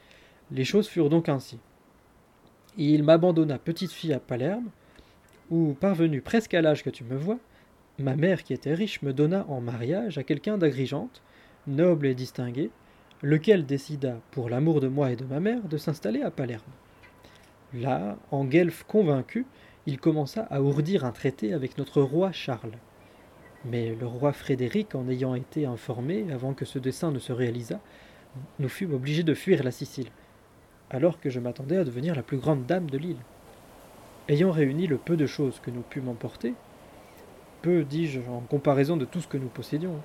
Les 0.50 0.66
choses 0.66 0.88
furent 0.88 1.10
donc 1.10 1.30
ainsi 1.30 1.60
et 2.80 2.86
il 2.86 3.04
m'abandonna 3.04 3.60
petite 3.60 3.92
fille 3.92 4.12
à 4.12 4.20
Palerme, 4.20 4.72
où, 5.52 5.76
parvenu 5.80 6.20
presque 6.20 6.56
à 6.56 6.64
l'âge 6.64 6.84
que 6.84 6.90
tu 6.90 7.04
me 7.04 7.16
vois, 7.16 7.38
ma 8.00 8.16
mère 8.16 8.44
qui 8.44 8.54
était 8.54 8.74
riche 8.74 9.04
me 9.04 9.14
donna 9.14 9.46
en 9.50 9.62
mariage 9.62 10.18
à 10.18 10.24
quelqu'un 10.24 10.58
d'Agrigente, 10.58 11.22
noble 11.68 12.08
et 12.08 12.16
distingué, 12.16 12.70
lequel 13.22 13.66
décida, 13.66 14.20
pour 14.32 14.50
l'amour 14.50 14.82
de 14.82 14.88
moi 14.88 15.12
et 15.12 15.16
de 15.16 15.26
ma 15.26 15.40
mère, 15.40 15.64
de 15.64 15.78
s'installer 15.78 16.22
à 16.22 16.32
Palerme. 16.32 16.62
Là, 17.74 18.18
en 18.32 18.46
guelfe 18.46 18.84
convaincu, 18.84 19.46
il 19.86 20.00
commença 20.00 20.48
à 20.50 20.62
ourdir 20.62 21.06
un 21.06 21.12
traité 21.12 21.54
avec 21.54 21.78
notre 21.78 22.02
roi 22.02 22.32
Charles. 22.32 22.78
Mais 23.66 23.96
le 23.96 24.06
roi 24.06 24.32
Frédéric, 24.32 24.96
en 24.96 25.10
ayant 25.10 25.36
été 25.36 25.66
informé, 25.66 26.26
avant 26.32 26.54
que 26.54 26.66
ce 26.66 26.80
dessein 26.80 27.12
ne 27.12 27.20
se 27.20 27.34
réalisât, 27.34 27.80
nous 28.60 28.70
fûmes 28.70 28.94
obligés 28.94 29.24
de 29.24 29.34
fuir 29.34 29.64
la 29.64 29.72
Sicile, 29.72 30.10
alors 30.90 31.20
que 31.20 31.30
je 31.30 31.40
m'attendais 31.40 31.78
à 31.78 31.84
devenir 31.84 32.16
la 32.16 32.24
plus 32.24 32.38
grande 32.38 32.66
dame 32.66 32.90
de 32.90 32.98
l'île. 32.98 33.18
Ayant 34.28 34.52
réuni 34.52 34.88
le 34.88 34.98
peu 34.98 35.18
de 35.18 35.26
choses 35.26 35.60
que 35.60 35.72
nous 35.72 35.82
pûmes 35.82 36.10
emporter, 36.10 36.54
peu, 37.62 37.84
dis-je, 37.84 38.20
en 38.30 38.42
comparaison 38.42 38.98
de 38.98 39.06
tout 39.06 39.22
ce 39.22 39.28
que 39.28 39.38
nous 39.38 39.48
possédions, 39.48 40.00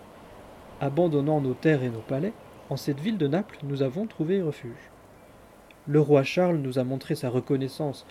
abandonnant 0.81 1.41
nos 1.41 1.55
terres 1.55 1.83
et 1.83 1.91
nos 1.91 2.01
palais, 2.01 2.33
en 2.71 2.77
cette 2.77 3.01
ville 3.01 3.19
de 3.19 3.27
Naples 3.27 3.59
nous 3.63 3.83
avons 3.83 4.07
trouvé 4.07 4.43
refuge. 4.43 4.91
Le 5.87 6.01
roi 6.01 6.23
Charles 6.23 6.59
nous 6.59 6.79
a 6.79 6.85
montré 6.85 7.15
sa 7.15 7.29
reconnaissance 7.29 8.07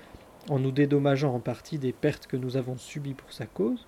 en 0.49 0.59
nous 0.59 0.71
dédommageant 0.71 1.33
en 1.33 1.39
partie 1.39 1.77
des 1.77 1.93
pertes 1.93 2.27
que 2.27 2.37
nous 2.37 2.57
avons 2.57 2.77
subies 2.77 3.13
pour 3.13 3.31
sa 3.31 3.45
cause. 3.45 3.87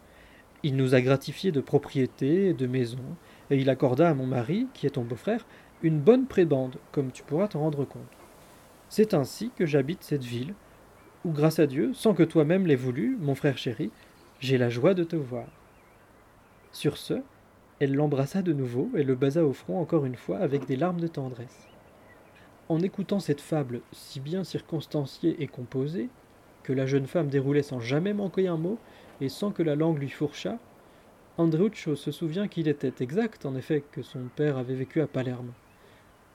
Il 0.64 0.76
nous 0.76 0.94
a 0.96 1.02
gratifiés 1.02 1.52
de 1.52 1.62
propriétés 1.62 2.50
et 2.50 2.54
de 2.54 2.68
maisons, 2.68 3.16
et 3.50 3.58
il 3.58 3.70
accorda 3.70 4.10
à 4.10 4.14
mon 4.14 4.28
mari, 4.28 4.68
qui 4.74 4.86
est 4.86 4.92
ton 4.92 5.04
beau-frère, 5.04 5.46
une 5.82 6.00
bonne 6.00 6.28
prébande, 6.28 6.78
comme 6.92 7.12
tu 7.12 7.24
pourras 7.24 7.48
t'en 7.48 7.62
rendre 7.62 7.86
compte. 7.86 8.02
C'est 8.90 9.14
ainsi 9.14 9.52
que 9.56 9.66
j'habite 9.66 10.04
cette 10.04 10.24
ville, 10.24 10.54
où, 11.26 11.32
grâce 11.32 11.60
à 11.60 11.68
Dieu, 11.68 11.94
sans 11.94 12.14
que 12.14 12.24
toi-même 12.24 12.68
l'aies 12.68 12.76
voulu, 12.76 13.18
mon 13.20 13.36
frère 13.36 13.58
chéri, 13.58 13.92
j'ai 14.40 14.58
la 14.58 14.70
joie 14.70 14.94
de 14.94 15.04
te 15.04 15.16
voir. 15.16 15.48
Sur 16.72 16.98
ce, 16.98 17.22
elle 17.82 17.96
l'embrassa 17.96 18.44
de 18.44 18.54
nouveau 18.54 18.92
et 18.96 19.04
le 19.04 19.16
baisa 19.16 19.44
au 19.44 19.54
front 19.54 19.82
encore 19.82 20.06
une 20.06 20.16
fois 20.16 20.38
avec 20.38 20.68
des 20.68 20.76
larmes 20.76 21.00
de 21.00 21.08
tendresse. 21.08 21.68
En 22.70 22.80
écoutant 22.80 23.20
cette 23.20 23.42
fable 23.42 23.82
si 23.92 24.20
bien 24.20 24.44
circonstanciée 24.44 25.42
et 25.42 25.48
composée, 25.48 26.10
que 26.62 26.74
la 26.74 26.86
jeune 26.86 27.08
femme 27.08 27.30
déroulait 27.30 27.64
sans 27.64 27.80
jamais 27.80 28.14
manquer 28.14 28.48
un 28.48 28.58
mot 28.58 28.78
et 29.20 29.30
sans 29.30 29.50
que 29.50 29.64
la 29.64 29.74
langue 29.74 29.98
lui 29.98 30.10
fourchât, 30.10 30.60
Andreuccio 31.40 31.96
se 31.96 32.12
souvient 32.12 32.48
qu'il 32.48 32.68
était 32.68 32.94
exact, 33.00 33.48
en 33.48 33.56
effet, 33.56 33.84
que 33.92 34.04
son 34.04 34.26
père 34.36 34.58
avait 34.58 34.76
vécu 34.76 35.02
à 35.02 35.08
Palerme. 35.08 35.52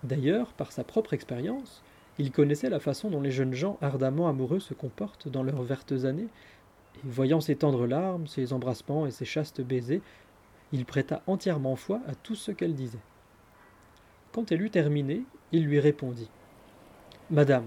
D'ailleurs, 0.02 0.52
par 0.52 0.72
sa 0.72 0.82
propre 0.82 1.14
expérience, 1.14 1.84
il 2.18 2.32
connaissait 2.32 2.70
la 2.70 2.80
façon 2.80 3.08
dont 3.08 3.20
les 3.20 3.30
jeunes 3.30 3.54
gens 3.54 3.78
ardemment 3.80 4.26
amoureux 4.26 4.58
se 4.58 4.74
comportent 4.74 5.28
dans 5.28 5.44
leurs 5.44 5.62
vertes 5.62 6.04
années, 6.04 6.26
et 6.96 7.00
voyant 7.04 7.40
ses 7.40 7.54
tendres 7.54 7.86
larmes, 7.86 8.26
ses 8.26 8.52
embrassements 8.52 9.06
et 9.06 9.12
ses 9.12 9.26
chastes 9.26 9.60
baisers, 9.60 10.02
il 10.72 10.84
prêta 10.84 11.22
entièrement 11.26 11.76
foi 11.76 12.00
à 12.06 12.14
tout 12.14 12.34
ce 12.34 12.50
qu'elle 12.50 12.74
disait. 12.74 12.98
Quand 14.32 14.52
elle 14.52 14.62
eut 14.62 14.70
terminé, 14.70 15.22
il 15.52 15.64
lui 15.64 15.80
répondit. 15.80 16.30
Madame, 17.30 17.66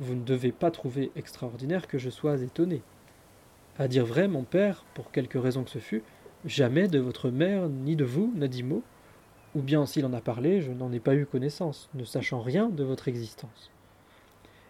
vous 0.00 0.14
ne 0.14 0.24
devez 0.24 0.52
pas 0.52 0.70
trouver 0.70 1.12
extraordinaire 1.16 1.86
que 1.86 1.98
je 1.98 2.10
sois 2.10 2.40
étonné. 2.40 2.82
À 3.78 3.88
dire 3.88 4.06
vrai, 4.06 4.28
mon 4.28 4.44
père, 4.44 4.84
pour 4.94 5.10
quelque 5.10 5.38
raison 5.38 5.64
que 5.64 5.70
ce 5.70 5.78
fût, 5.78 6.02
jamais 6.44 6.88
de 6.88 6.98
votre 6.98 7.30
mère 7.30 7.68
ni 7.68 7.96
de 7.96 8.04
vous 8.04 8.32
n'a 8.34 8.48
dit 8.48 8.62
mot, 8.62 8.82
ou 9.54 9.62
bien 9.62 9.84
s'il 9.84 10.06
en 10.06 10.12
a 10.12 10.20
parlé, 10.20 10.60
je 10.60 10.72
n'en 10.72 10.92
ai 10.92 11.00
pas 11.00 11.14
eu 11.14 11.26
connaissance, 11.26 11.90
ne 11.94 12.04
sachant 12.04 12.40
rien 12.40 12.68
de 12.68 12.84
votre 12.84 13.08
existence. 13.08 13.70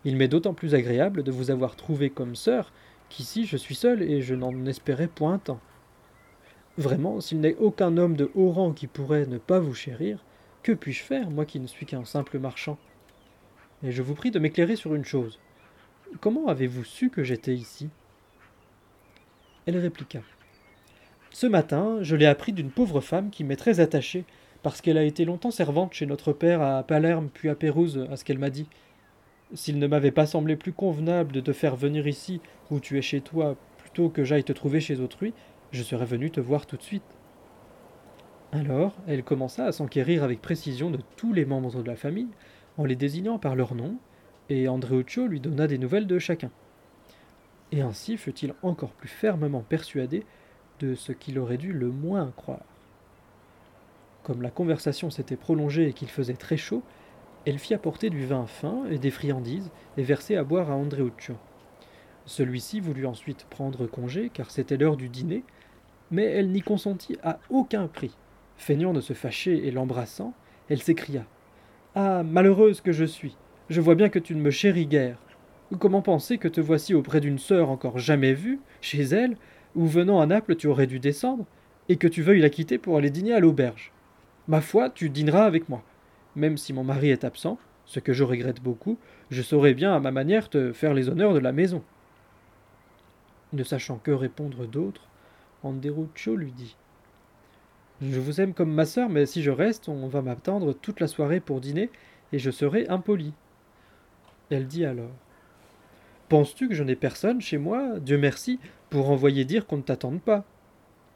Il 0.05 0.17
m'est 0.17 0.29
d'autant 0.29 0.55
plus 0.55 0.75
agréable 0.75 1.23
de 1.23 1.31
vous 1.31 1.51
avoir 1.51 1.77
trouvé 1.77 2.11
comme 2.11 2.35
sœur, 2.35 2.73
qu'ici 3.09 3.45
je 3.45 3.57
suis 3.57 3.75
seul 3.75 4.03
et 4.03 4.23
je 4.23 4.35
n'en 4.35 4.65
espérais 4.67 5.09
point 5.09 5.39
tant. 5.39 5.61
Vraiment, 6.81 7.21
s'il 7.21 7.41
n'est 7.41 7.57
aucun 7.57 7.99
homme 7.99 8.17
de 8.17 8.31
haut 8.35 8.53
rang 8.53 8.73
qui 8.73 8.87
pourrait 8.87 9.27
ne 9.27 9.37
pas 9.37 9.61
vous 9.61 9.75
chérir, 9.75 10.25
que 10.63 10.73
puis-je 10.73 11.03
faire, 11.03 11.29
moi 11.29 11.45
qui 11.45 11.61
ne 11.61 11.67
suis 11.67 11.85
qu'un 11.85 12.07
simple 12.07 12.39
marchand? 12.39 12.79
Et 13.83 13.93
je 13.93 14.01
vous 14.01 14.15
prie 14.15 14.31
de 14.31 14.39
m'éclairer 14.39 14.77
sur 14.77 14.95
une 14.95 15.05
chose. 15.05 15.39
Comment 16.23 16.49
avez-vous 16.49 16.85
su 16.85 17.11
que 17.11 17.23
j'étais 17.23 17.55
ici? 17.55 17.91
Elle 19.67 19.77
répliqua. 19.77 20.21
Ce 21.29 21.47
matin, 21.47 21.99
je 22.01 22.17
l'ai 22.17 22.25
appris 22.25 22.55
d'une 22.55 22.71
pauvre 22.71 23.03
femme 23.03 23.29
qui 23.29 23.45
m'est 23.45 23.57
très 23.57 23.81
attachée, 23.81 24.25
parce 24.63 24.81
qu'elle 24.81 24.97
a 24.97 25.05
été 25.05 25.27
longtemps 25.27 25.51
servante 25.51 25.93
chez 25.93 26.07
notre 26.07 26.33
père 26.33 26.63
à 26.63 26.83
Palerme 26.83 27.29
puis 27.29 27.51
à 27.51 27.55
Pérouse, 27.55 28.09
à 28.11 28.17
ce 28.17 28.25
qu'elle 28.25 28.39
m'a 28.39 28.49
dit. 28.49 28.71
S'il 29.53 29.79
ne 29.79 29.87
m'avait 29.87 30.13
pas 30.13 30.25
semblé 30.25 30.57
plus 30.57 30.73
convenable 30.73 31.33
de 31.33 31.41
te 31.41 31.53
faire 31.53 31.77
venir 31.77 32.07
ici, 32.07 32.41
où 32.71 32.81
tu 32.81 32.97
es 32.97 33.03
chez 33.03 33.21
toi, 33.21 33.55
plutôt 33.77 34.09
que 34.09 34.25
j'aille 34.25 34.45
te 34.45 34.53
trouver 34.55 34.81
chez 34.81 34.99
autrui, 35.01 35.35
je 35.73 35.83
serais 35.83 36.05
venu 36.05 36.31
te 36.31 36.41
voir 36.41 36.67
tout 36.67 36.77
de 36.77 36.83
suite. 36.83 37.03
Alors, 38.53 38.95
elle 39.07 39.23
commença 39.23 39.65
à 39.65 39.73
s'enquérir 39.73 40.25
avec 40.25 40.43
précision 40.43 40.91
de 40.91 40.99
tous 41.17 41.33
les 41.33 41.45
membres 41.45 41.83
de 41.83 41.87
la 41.87 41.97
famille, 41.97 42.31
en 42.77 42.85
les 42.85 42.97
désignant 42.97 43.39
par 43.39 43.55
leur 43.55 43.75
nom, 43.75 43.97
et 44.49 44.69
Andreuccio 44.69 45.27
lui 45.27 45.39
donna 45.39 45.69
des 45.69 45.79
nouvelles 45.79 46.09
de 46.09 46.19
chacun. 46.19 46.51
Et 47.71 47.83
ainsi 47.83 48.17
fut-il 48.17 48.55
encore 48.63 48.91
plus 48.91 49.09
fermement 49.09 49.63
persuadé 49.63 50.25
de 50.81 50.95
ce 50.97 51.13
qu'il 51.13 51.39
aurait 51.39 51.59
dû 51.59 51.73
le 51.73 51.89
moins 51.89 52.33
croire. 52.37 52.65
Comme 54.25 54.43
la 54.43 54.51
conversation 54.51 55.11
s'était 55.11 55.37
prolongée 55.37 55.87
et 55.89 55.93
qu'il 55.93 56.09
faisait 56.09 56.35
très 56.35 56.57
chaud, 56.57 56.83
Elle 57.47 57.59
fit 57.59 57.73
apporter 57.73 58.11
du 58.11 58.27
vin 58.27 58.47
fin 58.47 58.85
et 58.91 58.99
des 58.99 59.11
friandises 59.11 59.71
et 59.97 60.03
verser 60.03 60.37
à 60.37 60.45
boire 60.45 60.71
à 60.71 60.75
Andreuccio. 60.75 61.37
Celui-ci 62.27 62.81
voulut 62.81 63.07
ensuite 63.07 63.47
prendre 63.49 63.87
congé, 63.87 64.31
car 64.33 64.51
c'était 64.51 64.77
l'heure 64.77 64.99
du 64.99 65.09
dîner, 65.09 65.43
mais 66.11 66.25
elle 66.25 66.51
n'y 66.51 66.63
consentit 66.63 67.17
à 67.23 67.39
aucun 67.51 67.87
prix. 67.87 68.17
Feignant 68.57 68.93
de 68.93 69.01
se 69.01 69.13
fâcher 69.13 69.67
et 69.67 69.71
l'embrassant, 69.71 70.35
elle 70.69 70.83
s'écria 70.83 71.25
Ah, 71.95 72.23
malheureuse 72.23 72.81
que 72.81 72.93
je 72.93 73.05
suis 73.05 73.37
Je 73.69 73.81
vois 73.81 73.95
bien 73.95 74.09
que 74.09 74.19
tu 74.19 74.35
ne 74.35 74.41
me 74.41 74.51
chéris 74.51 74.87
guère. 74.87 75.19
Comment 75.79 76.03
penser 76.03 76.39
que 76.39 76.49
te 76.49 76.61
voici 76.61 76.95
auprès 76.95 77.21
d'une 77.21 77.39
sœur 77.39 77.71
encore 77.71 77.99
jamais 77.99 78.35
vue, 78.35 78.61
chez 78.81 79.03
elle, 79.03 79.37
où 79.77 79.87
venant 79.87 80.21
à 80.21 80.27
Naples 80.27 80.57
tu 80.57 80.67
aurais 80.67 80.89
dû 80.89 80.99
descendre, 80.99 81.47
et 81.89 81.97
que 81.97 82.09
tu 82.09 82.23
veuilles 82.23 82.41
la 82.41 82.51
quitter 82.51 82.79
pour 82.79 82.97
aller 82.97 83.11
dîner 83.11 83.33
à 83.33 83.41
l'auberge? 83.41 83.93
Ma 84.49 84.61
foi, 84.61 84.91
tu 84.91 85.11
dîneras 85.11 85.45
avec 85.45 85.69
moi. 85.69 85.83
Même 86.35 86.57
si 86.57 86.73
mon 86.73 86.85
mari 86.85 87.11
est 87.11 87.25
absent, 87.25 87.59
ce 87.85 88.01
que 88.01 88.13
je 88.13 88.25
regrette 88.25 88.63
beaucoup, 88.63 88.99
je 89.31 89.43
saurai 89.43 89.75
bien 89.75 89.95
à 89.95 90.01
ma 90.01 90.11
manière 90.11 90.49
te 90.49 90.73
faire 90.73 90.95
les 90.95 91.09
honneurs 91.09 91.35
de 91.35 91.39
la 91.39 91.53
maison. 91.53 91.83
Ne 93.53 93.65
sachant 93.65 93.99
que 93.99 94.13
répondre 94.13 94.67
d'autre, 94.67 95.10
Anderuccio 95.63 96.37
lui 96.37 96.53
dit 96.53 96.77
Je 98.01 98.21
vous 98.21 98.41
aime 98.41 98.55
comme 98.55 98.73
ma 98.73 98.87
sœur, 98.87 99.09
mais 99.09 99.27
si 99.27 99.43
je 99.43 99.51
reste, 99.51 99.89
on 99.89 100.09
va 100.09 100.23
m'attendre 100.23 100.73
toute 100.73 101.01
la 101.01 101.07
soirée 101.07 101.41
pour 101.41 101.61
dîner, 101.61 101.91
et 102.33 102.39
je 102.39 102.51
serai 102.51 102.87
impoli. 102.89 103.33
Elle 104.51 104.67
dit 104.67 104.85
alors 104.85 105.13
Penses-tu 106.29 106.69
que 106.69 106.75
je 106.75 106.85
n'ai 106.85 106.97
personne 106.97 107.41
chez 107.41 107.59
moi, 107.59 107.99
Dieu 107.99 108.17
merci, 108.17 108.61
pour 108.89 109.11
envoyer 109.11 109.45
dire 109.45 109.67
qu'on 109.67 109.79
ne 109.79 109.83
t'attende 109.83 110.21
pas? 110.21 110.45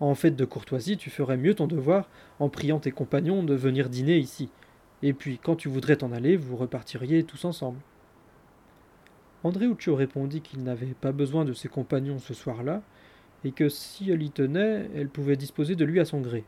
En 0.00 0.14
fait 0.14 0.32
de 0.32 0.44
courtoisie, 0.44 0.96
tu 0.96 1.08
ferais 1.08 1.36
mieux 1.36 1.54
ton 1.54 1.66
devoir 1.66 2.08
en 2.40 2.48
priant 2.48 2.80
tes 2.80 2.90
compagnons 2.90 3.44
de 3.44 3.54
venir 3.54 3.88
dîner 3.88 4.18
ici. 4.18 4.50
Et 5.02 5.12
puis, 5.12 5.38
quand 5.38 5.54
tu 5.54 5.68
voudrais 5.68 5.96
t'en 5.96 6.12
aller, 6.12 6.36
vous 6.36 6.56
repartiriez 6.56 7.24
tous 7.24 7.44
ensemble. 7.44 7.78
Andreuccio 9.44 9.94
répondit 9.94 10.40
qu'il 10.40 10.64
n'avait 10.64 10.94
pas 11.00 11.12
besoin 11.12 11.44
de 11.44 11.52
ses 11.52 11.68
compagnons 11.68 12.18
ce 12.18 12.34
soir-là, 12.34 12.82
et 13.44 13.52
que 13.52 13.68
si 13.68 14.10
elle 14.10 14.22
y 14.22 14.30
tenait, 14.30 14.88
elle 14.94 15.08
pouvait 15.08 15.36
disposer 15.36 15.76
de 15.76 15.84
lui 15.84 16.00
à 16.00 16.04
son 16.04 16.20
gré. 16.20 16.44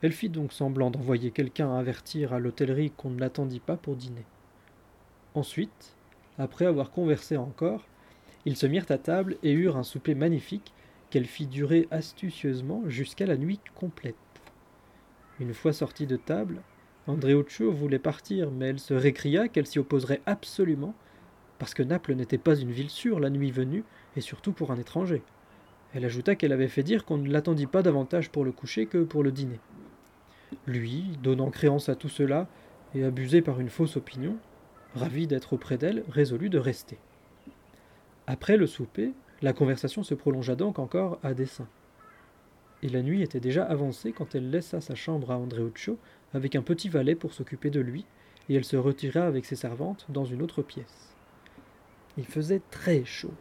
Elle 0.00 0.12
fit 0.12 0.30
donc 0.30 0.52
semblant 0.52 0.90
d'envoyer 0.90 1.30
quelqu'un 1.30 1.76
avertir 1.76 2.32
à 2.32 2.40
l'hôtellerie 2.40 2.90
qu'on 2.96 3.10
ne 3.10 3.20
l'attendit 3.20 3.60
pas 3.60 3.76
pour 3.76 3.94
dîner. 3.94 4.24
Ensuite, 5.34 5.96
après 6.38 6.66
avoir 6.66 6.90
conversé 6.90 7.36
encore, 7.36 7.86
ils 8.44 8.56
se 8.56 8.66
mirent 8.66 8.90
à 8.90 8.98
table 8.98 9.36
et 9.42 9.52
eurent 9.52 9.76
un 9.76 9.84
souper 9.84 10.14
magnifique 10.14 10.72
qu'elle 11.10 11.26
fit 11.26 11.46
durer 11.46 11.86
astucieusement 11.90 12.82
jusqu'à 12.88 13.26
la 13.26 13.36
nuit 13.36 13.60
complète. 13.74 14.16
Une 15.38 15.54
fois 15.54 15.72
sortie 15.72 16.06
de 16.06 16.16
table, 16.16 16.62
Andreuccio 17.06 17.70
voulait 17.70 17.98
partir, 17.98 18.50
mais 18.50 18.68
elle 18.68 18.78
se 18.80 18.94
récria 18.94 19.48
qu'elle 19.48 19.66
s'y 19.66 19.78
opposerait 19.78 20.22
absolument, 20.26 20.94
parce 21.58 21.74
que 21.74 21.82
Naples 21.82 22.14
n'était 22.14 22.38
pas 22.38 22.56
une 22.56 22.70
ville 22.70 22.90
sûre 22.90 23.20
la 23.20 23.30
nuit 23.30 23.50
venue, 23.50 23.84
et 24.16 24.20
surtout 24.20 24.52
pour 24.52 24.70
un 24.70 24.78
étranger. 24.78 25.22
Elle 25.94 26.04
ajouta 26.04 26.34
qu'elle 26.34 26.52
avait 26.52 26.68
fait 26.68 26.82
dire 26.82 27.04
qu'on 27.04 27.18
ne 27.18 27.30
l'attendit 27.30 27.66
pas 27.66 27.82
davantage 27.82 28.30
pour 28.30 28.44
le 28.44 28.52
coucher 28.52 28.86
que 28.86 29.02
pour 29.04 29.22
le 29.22 29.32
dîner. 29.32 29.60
Lui, 30.66 31.04
donnant 31.22 31.50
créance 31.50 31.88
à 31.88 31.94
tout 31.94 32.08
cela, 32.08 32.48
et 32.94 33.04
abusé 33.04 33.42
par 33.42 33.60
une 33.60 33.70
fausse 33.70 33.96
opinion, 33.96 34.36
ravi 34.94 35.26
d'être 35.26 35.54
auprès 35.54 35.78
d'elle, 35.78 36.04
résolut 36.08 36.50
de 36.50 36.58
rester. 36.58 36.98
Après 38.26 38.56
le 38.56 38.66
souper, 38.66 39.12
la 39.40 39.52
conversation 39.52 40.02
se 40.02 40.14
prolongea 40.14 40.54
donc 40.54 40.78
encore 40.78 41.18
à 41.22 41.34
dessein. 41.34 41.68
Et 42.82 42.88
la 42.88 43.02
nuit 43.02 43.22
était 43.22 43.40
déjà 43.40 43.64
avancée 43.64 44.12
quand 44.12 44.34
elle 44.34 44.50
laissa 44.50 44.80
sa 44.80 44.94
chambre 44.94 45.30
à 45.30 45.38
Andreuccio 45.38 45.98
avec 46.34 46.56
un 46.56 46.62
petit 46.62 46.88
valet 46.88 47.14
pour 47.14 47.32
s'occuper 47.32 47.70
de 47.70 47.80
lui, 47.80 48.04
et 48.48 48.54
elle 48.54 48.64
se 48.64 48.76
retira 48.76 49.22
avec 49.22 49.44
ses 49.44 49.56
servantes 49.56 50.06
dans 50.08 50.24
une 50.24 50.42
autre 50.42 50.62
pièce. 50.62 51.14
Il 52.18 52.24
faisait 52.24 52.62
très 52.70 53.04
chaud. 53.04 53.34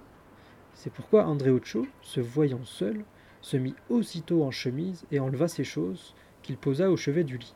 C'est 0.73 0.91
pourquoi 0.91 1.25
Andreuccio, 1.25 1.87
se 2.01 2.19
voyant 2.19 2.63
seul, 2.65 3.03
se 3.41 3.57
mit 3.57 3.75
aussitôt 3.89 4.43
en 4.43 4.51
chemise 4.51 5.05
et 5.11 5.19
enleva 5.19 5.47
ses 5.47 5.63
choses 5.63 6.15
qu'il 6.43 6.57
posa 6.57 6.89
au 6.89 6.97
chevet 6.97 7.23
du 7.23 7.37
lit. 7.37 7.53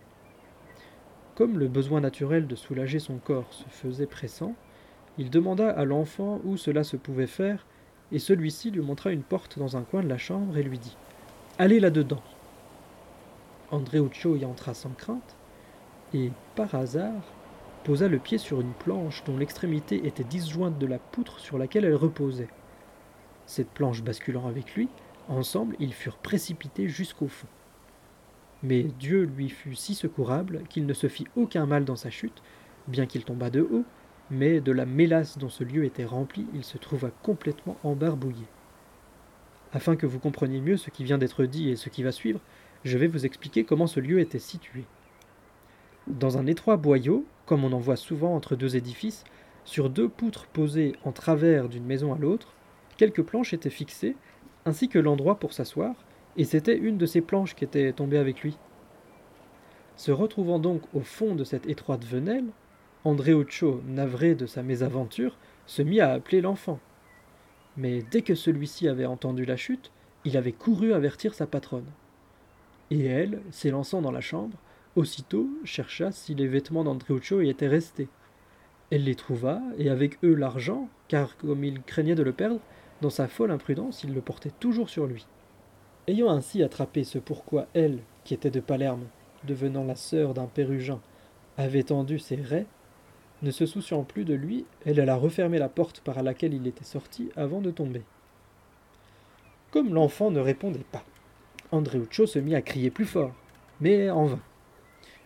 Comme 1.35 1.59
le 1.59 1.67
besoin 1.67 2.01
naturel 2.01 2.47
de 2.47 2.55
soulager 2.55 2.99
son 2.99 3.17
corps 3.17 3.51
se 3.51 3.67
faisait 3.69 4.05
pressant, 4.05 4.55
il 5.17 5.29
demanda 5.29 5.69
à 5.69 5.85
l'enfant 5.85 6.39
où 6.43 6.57
cela 6.57 6.83
se 6.83 6.97
pouvait 6.97 7.27
faire, 7.27 7.65
et 8.11 8.19
celui-ci 8.19 8.71
lui 8.71 8.81
montra 8.81 9.11
une 9.11 9.23
porte 9.23 9.57
dans 9.57 9.77
un 9.77 9.83
coin 9.83 10.03
de 10.03 10.07
la 10.07 10.17
chambre 10.17 10.57
et 10.57 10.63
lui 10.63 10.77
dit 10.77 10.97
Allez 11.57 11.79
là-dedans. 11.79 12.21
Andreuccio 13.71 14.35
y 14.35 14.45
entra 14.45 14.73
sans 14.73 14.91
crainte, 14.91 15.35
et, 16.13 16.31
par 16.55 16.75
hasard, 16.75 17.33
posa 17.83 18.07
le 18.07 18.19
pied 18.19 18.37
sur 18.37 18.61
une 18.61 18.73
planche 18.73 19.23
dont 19.25 19.37
l'extrémité 19.37 20.05
était 20.07 20.23
disjointe 20.23 20.77
de 20.77 20.87
la 20.87 20.99
poutre 20.99 21.39
sur 21.39 21.57
laquelle 21.57 21.85
elle 21.85 21.95
reposait. 21.95 22.49
Cette 23.45 23.69
planche 23.69 24.03
basculant 24.03 24.47
avec 24.47 24.75
lui, 24.75 24.89
ensemble 25.27 25.75
ils 25.79 25.93
furent 25.93 26.17
précipités 26.17 26.87
jusqu'au 26.87 27.27
fond. 27.27 27.47
Mais 28.63 28.83
Dieu 28.83 29.23
lui 29.23 29.49
fut 29.49 29.75
si 29.75 29.93
secourable 29.93 30.63
qu'il 30.69 30.85
ne 30.85 30.93
se 30.93 31.07
fit 31.07 31.27
aucun 31.35 31.65
mal 31.65 31.85
dans 31.85 31.95
sa 31.95 32.09
chute, 32.09 32.41
bien 32.87 33.05
qu'il 33.05 33.23
tombât 33.23 33.49
de 33.49 33.61
haut, 33.61 33.85
mais 34.31 34.59
de 34.59 34.71
la 34.71 34.85
mélasse 34.85 35.37
dont 35.37 35.49
ce 35.49 35.63
lieu 35.63 35.85
était 35.85 36.05
rempli, 36.05 36.47
il 36.53 36.63
se 36.63 36.77
trouva 36.77 37.11
complètement 37.21 37.77
embarbouillé. 37.83 38.45
Afin 39.71 39.95
que 39.95 40.07
vous 40.07 40.19
compreniez 40.19 40.61
mieux 40.61 40.77
ce 40.77 40.89
qui 40.89 41.03
vient 41.03 41.17
d'être 41.17 41.45
dit 41.45 41.69
et 41.69 41.75
ce 41.75 41.89
qui 41.89 42.01
va 42.01 42.11
suivre, 42.11 42.39
je 42.83 42.97
vais 42.97 43.07
vous 43.07 43.25
expliquer 43.25 43.65
comment 43.65 43.87
ce 43.87 43.99
lieu 43.99 44.19
était 44.19 44.39
situé. 44.39 44.85
Dans 46.07 46.37
un 46.37 46.47
étroit 46.47 46.77
boyau, 46.77 47.25
comme 47.45 47.63
on 47.63 47.73
en 47.73 47.79
voit 47.79 47.95
souvent 47.95 48.35
entre 48.35 48.55
deux 48.55 48.75
édifices, 48.75 49.23
sur 49.63 49.89
deux 49.89 50.07
poutres 50.07 50.45
posées 50.47 50.95
en 51.03 51.11
travers 51.11 51.67
d'une 51.67 51.85
maison 51.85 52.13
à 52.13 52.17
l'autre, 52.17 52.53
quelques 52.97 53.23
planches 53.23 53.53
étaient 53.53 53.69
fixées, 53.69 54.15
ainsi 54.65 54.89
que 54.89 54.99
l'endroit 54.99 55.39
pour 55.39 55.53
s'asseoir, 55.53 55.95
et 56.37 56.43
c'était 56.43 56.77
une 56.77 56.97
de 56.97 57.05
ces 57.05 57.21
planches 57.21 57.55
qui 57.55 57.63
était 57.63 57.93
tombée 57.93 58.17
avec 58.17 58.41
lui. 58.41 58.57
Se 59.95 60.11
retrouvant 60.11 60.59
donc 60.59 60.81
au 60.93 61.01
fond 61.01 61.35
de 61.35 61.43
cette 61.43 61.67
étroite 61.67 62.03
venelle, 62.03 62.45
Andreuccio, 63.05 63.81
navré 63.87 64.35
de 64.35 64.45
sa 64.45 64.63
mésaventure, 64.63 65.37
se 65.67 65.81
mit 65.81 66.01
à 66.01 66.11
appeler 66.11 66.41
l'enfant. 66.41 66.79
Mais 67.77 68.01
dès 68.11 68.21
que 68.21 68.35
celui-ci 68.35 68.87
avait 68.87 69.05
entendu 69.05 69.45
la 69.45 69.57
chute, 69.57 69.91
il 70.25 70.37
avait 70.37 70.51
couru 70.51 70.93
avertir 70.93 71.33
sa 71.33 71.45
patronne. 71.45 71.89
Et 72.89 73.05
elle, 73.05 73.41
s'élançant 73.51 74.01
dans 74.01 74.11
la 74.11 74.21
chambre, 74.21 74.57
aussitôt 74.95 75.49
chercha 75.63 76.11
si 76.11 76.35
les 76.35 76.47
vêtements 76.47 76.83
d'Andreuccio 76.83 77.41
y 77.41 77.49
étaient 77.49 77.67
restés. 77.67 78.07
Elle 78.91 79.03
les 79.03 79.15
trouva, 79.15 79.61
et 79.77 79.89
avec 79.89 80.17
eux 80.23 80.33
l'argent, 80.33 80.89
car 81.07 81.37
comme 81.37 81.63
il 81.63 81.81
craignait 81.81 82.15
de 82.15 82.23
le 82.23 82.33
perdre, 82.33 82.61
dans 83.01 83.09
sa 83.09 83.27
folle 83.27 83.51
imprudence, 83.51 84.03
il 84.03 84.13
le 84.13 84.21
portait 84.21 84.51
toujours 84.59 84.89
sur 84.89 85.05
lui. 85.05 85.25
Ayant 86.07 86.29
ainsi 86.29 86.63
attrapé 86.63 87.03
ce 87.03 87.17
pourquoi 87.17 87.67
elle, 87.73 87.99
qui 88.23 88.33
était 88.33 88.51
de 88.51 88.59
Palerme, 88.59 89.05
devenant 89.43 89.83
la 89.83 89.95
sœur 89.95 90.33
d'un 90.33 90.45
Pérugin, 90.45 91.01
avait 91.57 91.83
tendu 91.83 92.19
ses 92.19 92.35
raies, 92.35 92.67
ne 93.41 93.51
se 93.51 93.65
souciant 93.65 94.03
plus 94.03 94.25
de 94.25 94.33
lui, 94.33 94.65
elle 94.85 94.99
alla 94.99 95.15
refermer 95.15 95.59
la 95.59 95.69
porte 95.69 95.99
par 95.99 96.21
laquelle 96.23 96.53
il 96.53 96.67
était 96.67 96.83
sorti 96.83 97.29
avant 97.35 97.61
de 97.61 97.71
tomber. 97.71 98.03
Comme 99.71 99.93
l'enfant 99.93 100.31
ne 100.31 100.39
répondait 100.39 100.85
pas, 100.91 101.03
Andreuccio 101.71 102.25
se 102.25 102.39
mit 102.39 102.55
à 102.55 102.61
crier 102.61 102.89
plus 102.89 103.05
fort, 103.05 103.33
mais 103.81 104.09
en 104.09 104.25
vain. 104.25 104.39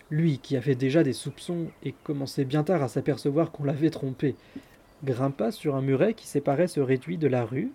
Lui, 0.09 0.39
qui 0.39 0.57
avait 0.57 0.75
déjà 0.75 1.03
des 1.03 1.13
soupçons 1.13 1.67
et 1.83 1.93
commençait 2.03 2.45
bien 2.45 2.63
tard 2.63 2.81
à 2.81 2.87
s'apercevoir 2.87 3.51
qu'on 3.51 3.63
l'avait 3.63 3.91
trompé, 3.91 4.35
grimpa 5.03 5.51
sur 5.51 5.75
un 5.75 5.81
muret 5.81 6.13
qui 6.13 6.27
séparait 6.27 6.67
ce 6.67 6.79
réduit 6.79 7.17
de 7.17 7.27
la 7.27 7.45
rue, 7.45 7.71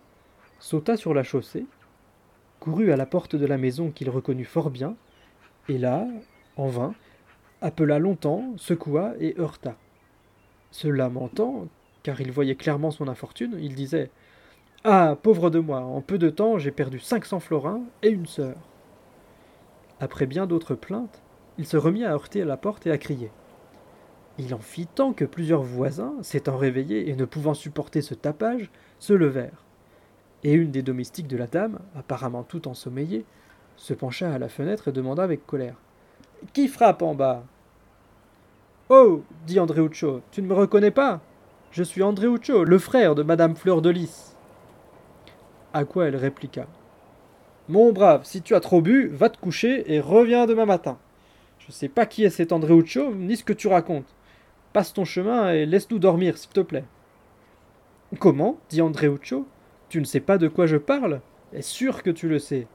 sauta 0.58 0.96
sur 0.96 1.14
la 1.14 1.22
chaussée, 1.22 1.66
courut 2.60 2.92
à 2.92 2.96
la 2.96 3.06
porte 3.06 3.36
de 3.36 3.46
la 3.46 3.58
maison 3.58 3.90
qu'il 3.90 4.10
reconnut 4.10 4.44
fort 4.44 4.70
bien, 4.70 4.96
et 5.68 5.78
là, 5.78 6.06
en 6.56 6.68
vain, 6.68 6.94
appela 7.60 7.98
longtemps, 7.98 8.52
secoua 8.56 9.14
et 9.20 9.34
heurta. 9.38 9.76
Se 10.70 10.88
lamentant, 10.88 11.68
car 12.02 12.20
il 12.20 12.32
voyait 12.32 12.56
clairement 12.56 12.90
son 12.90 13.08
infortune, 13.08 13.56
il 13.60 13.74
disait 13.74 14.10
Ah, 14.84 15.16
pauvre 15.22 15.50
de 15.50 15.58
moi, 15.58 15.80
en 15.80 16.00
peu 16.02 16.18
de 16.18 16.30
temps 16.30 16.58
j'ai 16.58 16.70
perdu 16.70 16.98
cinq 16.98 17.24
cents 17.24 17.40
florins 17.40 17.82
et 18.02 18.10
une 18.10 18.26
sœur. 18.26 18.56
Après 20.00 20.26
bien 20.26 20.46
d'autres 20.46 20.74
plaintes, 20.74 21.22
il 21.56 21.66
se 21.66 21.76
remit 21.76 22.04
à 22.04 22.12
heurter 22.12 22.42
à 22.42 22.46
la 22.46 22.56
porte 22.56 22.86
et 22.86 22.90
à 22.90 22.98
crier. 22.98 23.30
Il 24.38 24.54
en 24.54 24.58
fit 24.58 24.86
tant 24.86 25.12
que 25.12 25.24
plusieurs 25.24 25.62
voisins, 25.62 26.14
s'étant 26.22 26.56
réveillés 26.56 27.08
et 27.08 27.14
ne 27.14 27.24
pouvant 27.24 27.54
supporter 27.54 28.02
ce 28.02 28.14
tapage, 28.14 28.70
se 28.98 29.12
levèrent 29.12 29.64
et 30.44 30.52
une 30.52 30.70
des 30.70 30.82
domestiques 30.82 31.26
de 31.26 31.38
la 31.38 31.46
dame, 31.46 31.78
apparemment 31.96 32.42
tout 32.42 32.68
ensommeillée, 32.68 33.24
se 33.76 33.94
pencha 33.94 34.32
à 34.32 34.38
la 34.38 34.48
fenêtre 34.48 34.88
et 34.88 34.92
demanda 34.92 35.22
avec 35.22 35.46
colère 35.46 35.76
Qui 36.52 36.68
frappe 36.68 37.02
en 37.02 37.14
bas 37.14 37.44
Oh 38.90 39.22
dit 39.46 39.58
Andreuccio, 39.58 40.20
tu 40.30 40.42
ne 40.42 40.46
me 40.46 40.54
reconnais 40.54 40.90
pas 40.90 41.20
Je 41.72 41.82
suis 41.82 42.02
Andreuccio, 42.02 42.64
le 42.64 42.78
frère 42.78 43.14
de 43.14 43.22
madame 43.22 43.56
Fleur 43.56 43.80
de 43.80 43.88
Lys. 43.88 44.36
À 45.72 45.84
quoi 45.84 46.06
elle 46.06 46.16
répliqua 46.16 46.66
Mon 47.68 47.92
brave, 47.92 48.24
si 48.24 48.42
tu 48.42 48.54
as 48.54 48.60
trop 48.60 48.82
bu, 48.82 49.08
va 49.08 49.30
te 49.30 49.38
coucher 49.38 49.92
et 49.92 49.98
reviens 49.98 50.46
demain 50.46 50.66
matin. 50.66 50.98
Je 51.58 51.68
ne 51.68 51.72
sais 51.72 51.88
pas 51.88 52.04
qui 52.04 52.22
est 52.22 52.30
cet 52.30 52.52
Andreuccio, 52.52 53.14
ni 53.14 53.36
ce 53.38 53.44
que 53.44 53.54
tu 53.54 53.66
racontes. 53.66 54.14
Passe 54.74 54.92
ton 54.92 55.04
chemin 55.04 55.52
et 55.52 55.64
laisse-nous 55.64 56.00
dormir, 56.00 56.36
s'il 56.36 56.50
te 56.50 56.60
plaît. 56.60 56.84
Comment 58.18 58.58
dit 58.68 58.82
Andreuccio. 58.82 59.46
Tu 59.88 60.00
ne 60.00 60.04
sais 60.04 60.20
pas 60.20 60.36
de 60.36 60.48
quoi 60.48 60.66
je 60.66 60.76
parle? 60.76 61.20
Est 61.52 61.62
sûr 61.62 62.02
que 62.02 62.10
tu 62.10 62.28
le 62.28 62.40
sais? 62.40 62.66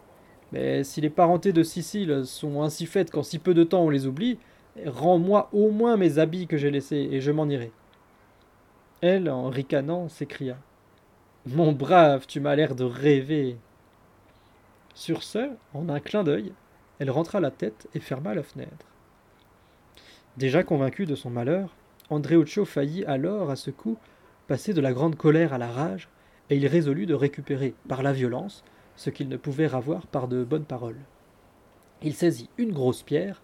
Mais 0.53 0.84
si 0.86 1.01
les 1.01 1.10
parentés 1.10 1.51
de 1.51 1.62
Sicile 1.62 2.22
sont 2.25 2.63
ainsi 2.63 2.86
faites 2.86 3.12
qu'en 3.12 3.22
si 3.22 3.38
peu 3.38 3.53
de 3.53 3.65
temps 3.65 3.82
on 3.82 3.89
les 3.89 4.08
oublie, 4.08 4.39
rends-moi 4.86 5.50
au 5.51 5.72
moins 5.72 5.98
mes 5.98 6.20
habits 6.20 6.48
que 6.48 6.56
j'ai 6.56 6.72
laissés 6.72 7.10
et 7.12 7.20
je 7.20 7.32
m'en 7.32 7.50
irai. 7.50 7.72
Elle, 9.01 9.29
en 9.29 9.50
ricanant, 9.50 10.08
s'écria. 10.08 10.58
Mon 11.46 11.74
brave, 11.74 12.27
tu 12.27 12.39
m'as 12.39 12.56
l'air 12.56 12.75
de 12.75 12.86
rêver. 12.86 13.58
Sur 14.96 15.24
ce, 15.24 15.50
en 15.74 15.89
un 15.89 16.00
clin 16.00 16.24
d'œil, 16.24 16.53
elle 17.00 17.12
rentra 17.12 17.41
la 17.41 17.51
tête 17.51 17.88
et 17.94 18.00
ferma 18.00 18.34
la 18.34 18.44
fenêtre. 18.44 18.86
Déjà 20.38 20.63
convaincu 20.63 21.06
de 21.06 21.15
son 21.15 21.29
malheur, 21.29 21.75
Andreuccio 22.10 22.66
faillit 22.66 23.06
alors, 23.06 23.50
à 23.50 23.56
ce 23.56 23.72
coup, 23.72 23.98
passer 24.48 24.74
de 24.74 24.82
la 24.82 24.94
grande 24.94 25.16
colère 25.16 25.54
à 25.54 25.58
la 25.58 25.70
rage, 25.70 26.10
et 26.50 26.58
il 26.58 26.66
résolut 26.66 27.06
de 27.06 27.13
récupérer, 27.13 27.75
par 27.88 28.01
la 28.01 28.13
violence, 28.13 28.63
ce 28.96 29.10
qu'il 29.10 29.30
ne 29.30 29.38
pouvait 29.38 29.68
ravoir 29.68 30.08
par 30.08 30.28
de 30.28 30.44
bonnes 30.44 30.66
paroles. 30.66 31.00
Il 32.01 32.16
saisit 32.16 32.50
une 32.58 32.72
grosse 32.72 33.04
pierre, 33.04 33.42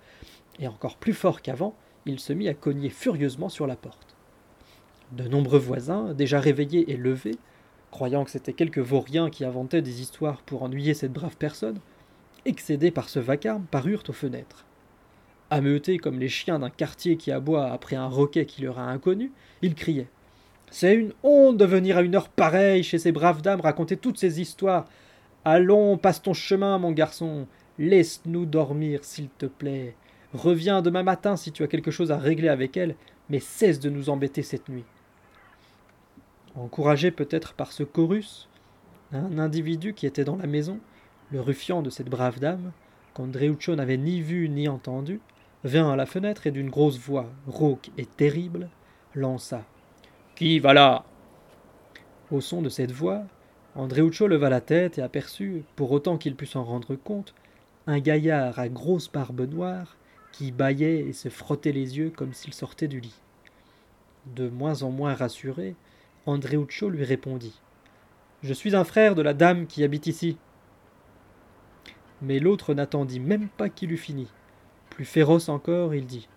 et 0.59 0.67
encore 0.67 0.97
plus 0.97 1.13
fort 1.13 1.41
qu'avant, 1.41 1.75
il 2.05 2.19
se 2.19 2.33
mit 2.33 2.47
à 2.47 2.53
cogner 2.53 2.89
furieusement 2.89 3.49
sur 3.49 3.67
la 3.67 3.75
porte. 3.75 4.15
De 5.11 5.27
nombreux 5.27 5.59
voisins, 5.59 6.13
déjà 6.13 6.39
réveillés 6.39 6.91
et 6.91 6.97
levés, 6.97 7.37
croyant 7.91 8.25
que 8.25 8.31
c'était 8.31 8.53
quelques 8.53 8.79
vauriens 8.79 9.29
qui 9.29 9.45
inventaient 9.45 9.81
des 9.81 10.01
histoires 10.01 10.41
pour 10.41 10.63
ennuyer 10.63 10.93
cette 10.93 11.13
brave 11.13 11.37
personne, 11.37 11.79
excédés 12.45 12.91
par 12.91 13.09
ce 13.09 13.19
vacarme, 13.19 13.65
parurent 13.69 14.03
aux 14.07 14.13
fenêtres. 14.13 14.65
Ameutés 15.51 15.99
comme 15.99 16.19
les 16.19 16.27
chiens 16.27 16.59
d'un 16.59 16.69
quartier 16.69 17.17
qui 17.17 17.31
aboie 17.31 17.71
après 17.71 17.95
un 17.95 18.07
roquet 18.07 18.45
qui 18.45 18.63
leur 18.63 18.79
a 18.79 18.89
inconnu, 18.89 19.31
ils 19.61 19.75
criaient 19.75 20.07
C'est 20.71 20.95
une 20.95 21.13
honte 21.23 21.57
de 21.57 21.65
venir 21.65 21.97
à 21.97 22.01
une 22.01 22.15
heure 22.15 22.29
pareille 22.29 22.83
chez 22.83 22.97
ces 22.97 23.11
braves 23.11 23.41
dames 23.41 23.61
raconter 23.61 23.95
toutes 23.95 24.17
ces 24.17 24.41
histoires. 24.41 24.85
Allons, 25.43 25.97
passe 25.97 26.21
ton 26.21 26.33
chemin, 26.33 26.79
mon 26.79 26.91
garçon. 26.91 27.47
Laisse-nous 27.77 28.45
dormir, 28.45 29.03
s'il 29.03 29.29
te 29.29 29.45
plaît. 29.45 29.95
Reviens 30.33 30.81
demain 30.81 31.03
matin 31.03 31.35
si 31.35 31.51
tu 31.51 31.63
as 31.63 31.67
quelque 31.67 31.91
chose 31.91 32.11
à 32.11 32.17
régler 32.17 32.49
avec 32.49 32.75
elles, 32.75 32.95
mais 33.29 33.39
cesse 33.39 33.79
de 33.79 33.89
nous 33.89 34.09
embêter 34.09 34.41
cette 34.41 34.67
nuit. 34.67 34.85
Encouragé 36.55 37.11
peut-être 37.11 37.53
par 37.53 37.71
ce 37.71 37.83
chorus, 37.83 38.49
un 39.11 39.37
individu 39.37 39.93
qui 39.93 40.05
était 40.05 40.23
dans 40.23 40.37
la 40.37 40.47
maison, 40.47 40.79
le 41.31 41.41
ruffian 41.41 41.81
de 41.81 41.89
cette 41.89 42.09
brave 42.09 42.39
dame, 42.39 42.71
qu'Andreuccio 43.13 43.75
n'avait 43.75 43.97
ni 43.97 44.21
vu 44.21 44.49
ni 44.49 44.67
entendu, 44.67 45.19
vint 45.65 45.91
à 45.91 45.95
la 45.95 46.05
fenêtre 46.05 46.45
et 46.45 46.51
d'une 46.51 46.69
grosse 46.69 46.99
voix, 46.99 47.25
rauque 47.47 47.89
et 47.97 48.05
terrible, 48.05 48.69
lança 49.15 49.63
Qui 50.35 50.59
va 50.59 50.73
là? 50.73 51.05
Au 52.29 52.39
son 52.39 52.61
de 52.61 52.69
cette 52.69 52.91
voix, 52.91 53.23
Andreuccio 53.73 54.27
leva 54.27 54.49
la 54.49 54.61
tête 54.61 54.99
et 54.99 55.01
aperçut, 55.01 55.63
pour 55.75 55.91
autant 55.91 56.19
qu'il 56.19 56.35
pût 56.35 56.45
s'en 56.45 56.63
rendre 56.63 56.95
compte, 56.95 57.33
un 57.87 57.99
gaillard 57.99 58.59
à 58.59 58.69
grosse 58.69 59.11
barbe 59.11 59.41
noire 59.41 59.97
qui 60.31 60.51
bâillait 60.51 60.99
et 60.99 61.13
se 61.13 61.29
frottait 61.29 61.71
les 61.71 61.97
yeux 61.97 62.11
comme 62.15 62.33
s'il 62.33 62.53
sortait 62.53 62.87
du 62.87 62.99
lit. 62.99 63.19
De 64.35 64.49
moins 64.49 64.83
en 64.83 64.91
moins 64.91 65.15
rassuré, 65.15 65.75
Andreuccio 66.27 66.89
lui 66.89 67.03
répondit 67.03 67.59
Je 68.43 68.53
suis 68.53 68.75
un 68.75 68.83
frère 68.83 69.15
de 69.15 69.23
la 69.23 69.33
dame 69.33 69.65
qui 69.65 69.83
habite 69.83 70.05
ici. 70.05 70.37
Mais 72.21 72.37
l'autre 72.37 72.75
n'attendit 72.75 73.19
même 73.19 73.49
pas 73.49 73.69
qu'il 73.69 73.91
eût 73.91 73.97
fini. 73.97 74.27
Plus 74.95 75.03
féroce 75.03 75.49
encore, 75.49 75.93
il 75.93 76.05
dit 76.05 76.29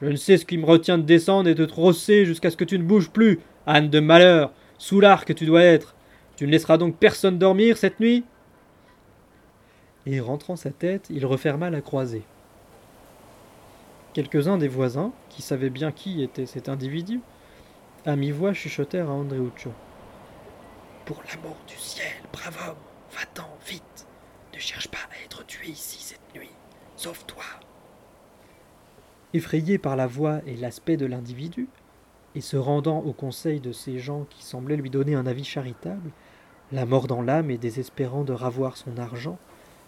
Je 0.00 0.06
ne 0.06 0.14
sais 0.14 0.38
ce 0.38 0.46
qui 0.46 0.56
me 0.56 0.64
retient 0.64 0.98
de 0.98 1.02
descendre 1.02 1.48
et 1.48 1.56
de 1.56 1.66
te 1.66 1.74
rosser 1.74 2.24
jusqu'à 2.24 2.50
ce 2.50 2.56
que 2.56 2.62
tu 2.62 2.78
ne 2.78 2.84
bouges 2.84 3.10
plus, 3.10 3.40
âne 3.66 3.90
de 3.90 3.98
malheur, 3.98 4.52
soulard 4.78 5.24
que 5.24 5.32
tu 5.32 5.46
dois 5.46 5.62
être. 5.62 5.96
Tu 6.36 6.46
ne 6.46 6.52
laisseras 6.52 6.78
donc 6.78 6.96
personne 6.96 7.38
dormir 7.38 7.76
cette 7.76 7.98
nuit? 7.98 8.24
Et 10.06 10.20
rentrant 10.20 10.54
sa 10.54 10.70
tête, 10.70 11.08
il 11.10 11.26
referma 11.26 11.70
la 11.70 11.80
croisée. 11.80 12.22
Quelques-uns 14.12 14.58
des 14.58 14.68
voisins, 14.68 15.12
qui 15.28 15.42
savaient 15.42 15.70
bien 15.70 15.90
qui 15.90 16.22
était 16.22 16.46
cet 16.46 16.68
individu, 16.68 17.20
à 18.06 18.14
mi-voix 18.14 18.52
chuchotèrent 18.52 19.10
à 19.10 19.14
Andreuccio. 19.14 19.72
Pour 21.04 21.20
l'amour 21.28 21.56
du 21.66 21.76
ciel, 21.76 22.12
brave 22.32 22.56
homme, 22.68 22.76
va-t'en, 23.10 23.48
vite. 23.66 24.06
Ne 24.54 24.60
cherche 24.60 24.86
pas 24.86 24.98
à 24.98 25.24
être 25.24 25.44
tué 25.46 25.70
ici 25.70 26.00
cette 26.00 26.34
nuit. 26.34 26.50
Sauve-toi. 26.96 27.42
Effrayé 29.34 29.78
par 29.78 29.96
la 29.96 30.06
voix 30.06 30.40
et 30.46 30.56
l'aspect 30.56 30.96
de 30.96 31.06
l'individu, 31.06 31.68
et 32.34 32.40
se 32.40 32.56
rendant 32.56 33.00
au 33.00 33.12
conseil 33.12 33.60
de 33.60 33.72
ces 33.72 33.98
gens 33.98 34.26
qui 34.30 34.42
semblaient 34.42 34.76
lui 34.76 34.90
donner 34.90 35.14
un 35.14 35.26
avis 35.26 35.44
charitable, 35.44 36.10
la 36.70 36.86
mort 36.86 37.06
dans 37.06 37.22
l'âme 37.22 37.50
et 37.50 37.58
désespérant 37.58 38.24
de 38.24 38.32
ravoir 38.32 38.76
son 38.76 38.96
argent, 38.98 39.38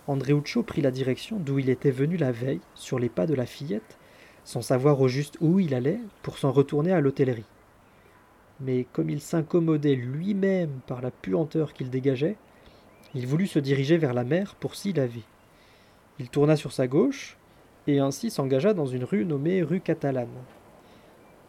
Andreuccio 0.06 0.62
prit 0.62 0.82
la 0.82 0.90
direction 0.90 1.38
d'où 1.38 1.58
il 1.58 1.70
était 1.70 1.90
venu 1.90 2.16
la 2.16 2.32
veille, 2.32 2.60
sur 2.74 2.98
les 2.98 3.08
pas 3.08 3.26
de 3.26 3.34
la 3.34 3.46
fillette, 3.46 3.98
sans 4.44 4.60
savoir 4.60 5.00
au 5.00 5.08
juste 5.08 5.38
où 5.40 5.60
il 5.60 5.74
allait, 5.74 6.00
pour 6.22 6.36
s'en 6.38 6.52
retourner 6.52 6.92
à 6.92 7.00
l'hôtellerie 7.00 7.46
mais 8.60 8.86
comme 8.92 9.10
il 9.10 9.20
s'incommodait 9.20 9.94
lui-même 9.94 10.80
par 10.86 11.00
la 11.00 11.10
puanteur 11.10 11.72
qu'il 11.72 11.90
dégageait, 11.90 12.36
il 13.14 13.26
voulut 13.26 13.46
se 13.46 13.58
diriger 13.58 13.96
vers 13.98 14.14
la 14.14 14.24
mer 14.24 14.54
pour 14.56 14.74
s'y 14.74 14.92
laver. 14.92 15.22
Il 16.18 16.28
tourna 16.28 16.56
sur 16.56 16.72
sa 16.72 16.86
gauche, 16.86 17.36
et 17.86 17.98
ainsi 17.98 18.30
s'engagea 18.30 18.74
dans 18.74 18.86
une 18.86 19.04
rue 19.04 19.24
nommée 19.24 19.62
rue 19.62 19.80
Catalane. 19.80 20.28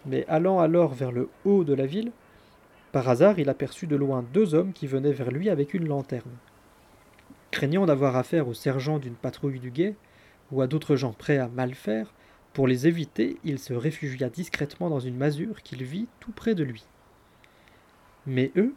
Mais 0.05 0.25
allant 0.27 0.59
alors 0.59 0.93
vers 0.93 1.11
le 1.11 1.29
haut 1.45 1.63
de 1.63 1.73
la 1.73 1.85
ville, 1.85 2.11
par 2.91 3.09
hasard 3.09 3.39
il 3.39 3.49
aperçut 3.49 3.87
de 3.87 3.95
loin 3.95 4.23
deux 4.33 4.53
hommes 4.53 4.73
qui 4.73 4.87
venaient 4.87 5.11
vers 5.11 5.31
lui 5.31 5.49
avec 5.49 5.73
une 5.73 5.87
lanterne. 5.87 6.31
Craignant 7.51 7.85
d'avoir 7.85 8.15
affaire 8.15 8.47
au 8.47 8.53
sergent 8.53 8.99
d'une 8.99 9.15
patrouille 9.15 9.59
du 9.59 9.71
guet, 9.71 9.95
ou 10.51 10.61
à 10.61 10.67
d'autres 10.67 10.95
gens 10.95 11.13
prêts 11.13 11.37
à 11.37 11.47
mal 11.47 11.73
faire, 11.73 12.13
pour 12.53 12.67
les 12.67 12.87
éviter, 12.87 13.37
il 13.43 13.59
se 13.59 13.73
réfugia 13.73 14.29
discrètement 14.29 14.89
dans 14.89 14.99
une 14.99 15.17
masure 15.17 15.61
qu'il 15.61 15.83
vit 15.83 16.07
tout 16.19 16.31
près 16.31 16.55
de 16.55 16.63
lui. 16.63 16.85
Mais 18.25 18.51
eux, 18.55 18.73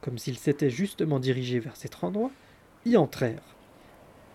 comme 0.00 0.18
s'ils 0.18 0.38
s'étaient 0.38 0.70
justement 0.70 1.20
dirigés 1.20 1.60
vers 1.60 1.76
cet 1.76 2.02
endroit, 2.02 2.32
y 2.84 2.96
entrèrent. 2.96 3.54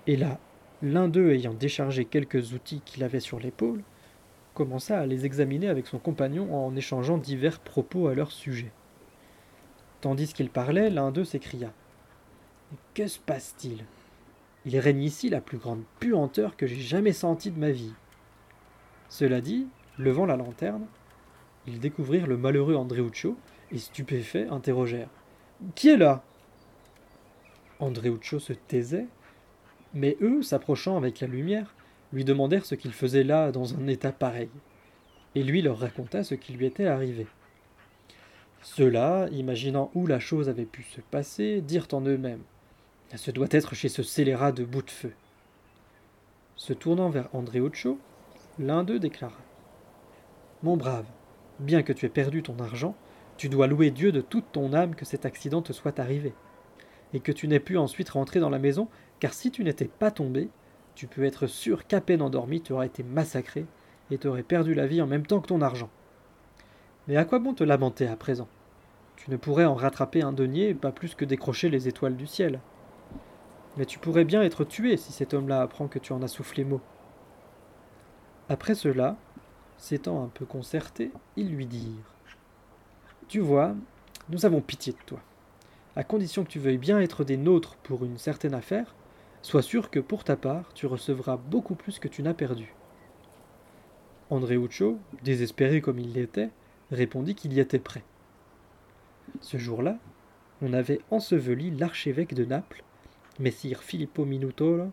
Et 0.08 0.16
là, 0.16 0.40
l'un 0.82 1.08
d'eux 1.08 1.32
ayant 1.32 1.54
déchargé 1.54 2.06
quelques 2.06 2.54
outils 2.54 2.82
qu'il 2.86 3.04
avait 3.04 3.20
sur 3.20 3.40
l'épaule, 3.40 3.84
commença 4.54 5.00
à 5.00 5.06
les 5.06 5.26
examiner 5.26 5.68
avec 5.68 5.88
son 5.88 6.00
compagnon 6.00 6.54
en 6.56 6.76
échangeant 6.76 7.18
divers 7.18 7.60
propos 7.60 8.08
à 8.08 8.16
leur 8.16 8.32
sujet. 8.32 8.72
Tandis 10.02 10.34
qu'il 10.34 10.50
parlait, 10.50 10.90
l'un 10.90 11.12
d'eux 11.12 11.26
s'écria 11.26 11.72
Que 12.94 13.08
se 13.08 13.20
passe-t-il? 13.20 13.84
Il 14.66 14.78
règne 14.80 15.04
ici 15.04 15.30
la 15.30 15.42
plus 15.42 15.58
grande 15.58 15.84
puanteur 16.00 16.58
que 16.58 16.68
j'ai 16.68 16.82
jamais 16.82 17.14
sentie 17.14 17.52
de 17.52 17.60
ma 17.60 17.72
vie. 17.72 17.94
Cela 19.10 19.42
dit, 19.42 19.68
levant 19.98 20.26
la 20.26 20.36
lanterne, 20.36 20.86
ils 21.66 21.80
découvrirent 21.80 22.28
le 22.28 22.38
malheureux 22.38 22.76
Andreuccio, 22.76 23.38
et 23.72 23.78
stupéfaits 23.78 24.50
interrogèrent 24.50 25.10
Qui 25.76 25.90
est 25.90 25.98
là? 25.98 26.24
Andreuccio 27.80 28.40
se 28.40 28.54
taisait, 28.54 29.08
mais 29.94 30.18
eux, 30.22 30.42
s'approchant 30.42 30.98
avec 30.98 31.20
la 31.20 31.28
lumière, 31.28 31.76
lui 32.14 32.24
demandèrent 32.24 32.66
ce 32.66 32.76
qu'il 32.76 32.94
faisait 32.94 33.24
là 33.24 33.52
dans 33.52 33.74
un 33.76 33.88
état 33.88 34.12
pareil, 34.12 34.50
et 35.36 35.44
lui 35.44 35.62
leur 35.62 35.80
raconta 35.80 36.24
ce 36.24 36.36
qui 36.36 36.54
lui 36.54 36.66
était 36.66 36.88
arrivé. 36.88 37.28
Ceux-là, 38.62 39.28
imaginant 39.32 39.92
où 39.94 40.08
la 40.08 40.20
chose 40.20 40.50
avait 40.50 40.66
pu 40.66 40.84
se 40.84 41.02
passer, 41.02 41.62
dirent 41.62 41.88
en 41.92 42.02
eux-mêmes 42.02 42.44
Ce 43.16 43.32
doit 43.32 43.48
être 43.52 43.76
chez 43.76 43.90
ce 43.90 44.04
scélérat 44.04 44.52
de 44.52 44.64
bout 44.64 44.82
de 44.82 44.92
feu. 44.92 45.14
Se 46.56 46.74
tournant 46.74 47.10
vers 47.10 47.30
Andreuccio, 47.34 48.00
l'un 48.60 48.84
d'eux 48.84 49.00
déclara 49.00 49.40
Mon 50.64 50.76
brave, 50.76 51.06
bien 51.60 51.84
que 51.84 51.94
tu 51.94 52.06
aies 52.06 52.10
perdu 52.10 52.44
ton 52.44 52.60
argent, 52.60 52.96
tu 53.38 53.50
dois 53.50 53.68
louer 53.68 53.92
Dieu 53.92 54.12
de 54.12 54.22
toute 54.22 54.52
ton 54.52 54.74
âme 54.74 54.96
que 54.96 55.06
cet 55.06 55.26
accident 55.26 55.62
te 55.62 55.72
soit 55.72 56.00
arrivé, 56.00 56.34
et 57.14 57.20
que 57.20 57.32
tu 57.32 57.48
n'aies 57.48 57.60
pu 57.60 57.78
ensuite 57.78 58.10
rentrer 58.10 58.40
dans 58.40 58.50
la 58.50 58.60
maison, 58.60 58.90
car 59.20 59.34
si 59.34 59.52
tu 59.52 59.64
n'étais 59.64 59.88
pas 59.88 60.12
tombé, 60.12 60.50
tu 60.96 61.08
peux 61.08 61.24
être 61.24 61.48
sûr 61.48 61.86
qu'à 61.88 62.02
peine 62.02 62.22
endormi, 62.22 62.62
tu 62.62 62.74
aurais 62.74 62.88
été 62.88 63.04
massacré, 63.04 63.66
et 64.10 64.18
tu 64.18 64.28
aurais 64.28 64.44
perdu 64.44 64.74
la 64.74 64.88
vie 64.88 65.02
en 65.02 65.08
même 65.08 65.26
temps 65.26 65.42
que 65.42 65.48
ton 65.48 65.62
argent. 65.62 65.90
Mais 67.08 67.18
à 67.18 67.26
quoi 67.26 67.40
bon 67.40 67.54
te 67.54 67.64
lamenter 67.64 68.08
à 68.08 68.16
présent? 68.16 68.48
Tu 69.16 69.32
ne 69.32 69.38
pourrais 69.38 69.66
en 69.66 69.76
rattraper 69.76 70.22
un 70.22 70.34
denier, 70.34 70.74
pas 70.74 70.92
plus 70.92 71.16
que 71.16 71.26
décrocher 71.26 71.70
les 71.70 71.88
étoiles 71.88 72.16
du 72.16 72.28
ciel. 72.28 72.60
Mais 73.78 73.86
tu 73.86 74.00
pourrais 74.00 74.26
bien 74.26 74.42
être 74.42 74.64
tué 74.64 74.98
si 74.98 75.12
cet 75.12 75.34
homme-là 75.34 75.62
apprend 75.62 75.88
que 75.88 76.00
tu 76.00 76.14
en 76.14 76.22
as 76.22 76.28
soufflé 76.28 76.64
mot. 76.64 76.82
Après 78.50 78.76
cela, 78.76 79.18
s'étant 79.78 80.24
un 80.24 80.28
peu 80.28 80.46
concerté, 80.46 81.12
ils 81.36 81.50
lui 81.50 81.66
dirent 81.66 82.18
tu 83.28 83.40
vois, 83.40 83.76
nous 84.30 84.46
avons 84.46 84.62
pitié 84.62 84.94
de 84.94 84.98
toi. 85.06 85.20
À 85.96 86.04
condition 86.04 86.44
que 86.44 86.50
tu 86.50 86.60
veuilles 86.60 86.78
bien 86.78 87.00
être 87.00 87.24
des 87.24 87.38
nôtres 87.38 87.76
pour 87.84 88.06
une 88.06 88.18
certaine 88.18 88.54
affaire, 88.54 88.96
sois 89.48 89.62
sûr 89.62 89.90
que 89.90 90.02
pour 90.02 90.26
ta 90.26 90.36
part, 90.36 90.74
tu 90.74 90.88
recevras 90.88 91.38
beaucoup 91.38 91.76
plus 91.76 92.00
que 92.00 92.10
tu 92.10 92.22
n'as 92.22 92.34
perdu. 92.34 92.76
Andreuccio, 94.30 95.00
désespéré 95.24 95.80
comme 95.80 96.00
il 96.00 96.12
l'était, 96.12 96.50
répondit 96.92 97.34
qu'il 97.34 97.54
y 97.54 97.62
était 97.62 97.80
prêt. 97.80 98.04
Ce 99.40 99.58
jour-là, 99.58 100.00
on 100.62 100.74
avait 100.74 101.00
enseveli 101.12 101.72
l'archevêque 101.72 102.34
de 102.34 102.44
Naples, 102.44 102.84
messire 103.40 103.84
Filippo 103.84 104.26
Minutola, 104.26 104.90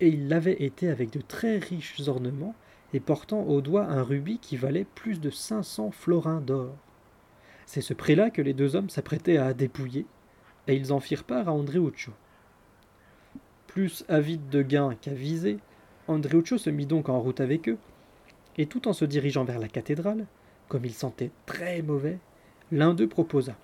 et 0.00 0.08
il 0.08 0.28
l'avait 0.28 0.62
été 0.62 0.90
avec 0.90 1.10
de 1.10 1.22
très 1.22 1.56
riches 1.56 2.06
ornements 2.06 2.54
et 2.92 3.00
portant 3.00 3.44
au 3.44 3.62
doigt 3.62 3.86
un 3.86 4.02
rubis 4.02 4.40
qui 4.40 4.58
valait 4.58 4.86
plus 4.94 5.20
de 5.20 5.30
cinq 5.30 5.62
cents 5.62 5.90
florins 5.90 6.42
d'or. 6.42 6.76
C'est 7.64 7.80
ce 7.80 7.94
prix-là 7.94 8.28
que 8.28 8.42
les 8.42 8.52
deux 8.52 8.76
hommes 8.76 8.90
s'apprêtaient 8.90 9.38
à 9.38 9.54
dépouiller, 9.54 10.04
et 10.66 10.74
ils 10.74 10.92
en 10.92 11.00
firent 11.00 11.24
part 11.24 11.48
à 11.48 11.52
Andreuccio. 11.52 12.12
Plus 13.70 14.04
avide 14.08 14.48
de 14.48 14.62
gain 14.62 14.96
qu'avisé, 15.00 15.58
Andreuccio 16.08 16.58
se 16.58 16.70
mit 16.70 16.86
donc 16.86 17.08
en 17.08 17.20
route 17.20 17.40
avec 17.40 17.68
eux, 17.68 17.78
et 18.58 18.66
tout 18.66 18.88
en 18.88 18.92
se 18.92 19.04
dirigeant 19.04 19.44
vers 19.44 19.60
la 19.60 19.68
cathédrale, 19.68 20.26
comme 20.66 20.84
il 20.84 20.92
sentait 20.92 21.30
très 21.46 21.80
mauvais, 21.80 22.18
l'un 22.72 22.94
d'eux 22.94 23.06
proposa. 23.06 23.54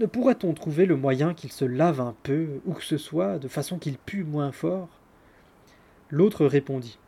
Ne 0.00 0.04
pourrait-on 0.04 0.52
trouver 0.52 0.84
le 0.84 0.96
moyen 0.96 1.32
qu'il 1.32 1.50
se 1.50 1.64
lave 1.64 2.02
un 2.02 2.14
peu, 2.24 2.60
où 2.66 2.74
que 2.74 2.84
ce 2.84 2.98
soit, 2.98 3.38
de 3.38 3.48
façon 3.48 3.78
qu'il 3.78 3.96
pue 3.96 4.22
moins 4.22 4.52
fort? 4.52 4.90
L'autre 6.10 6.44
répondit. 6.44 6.98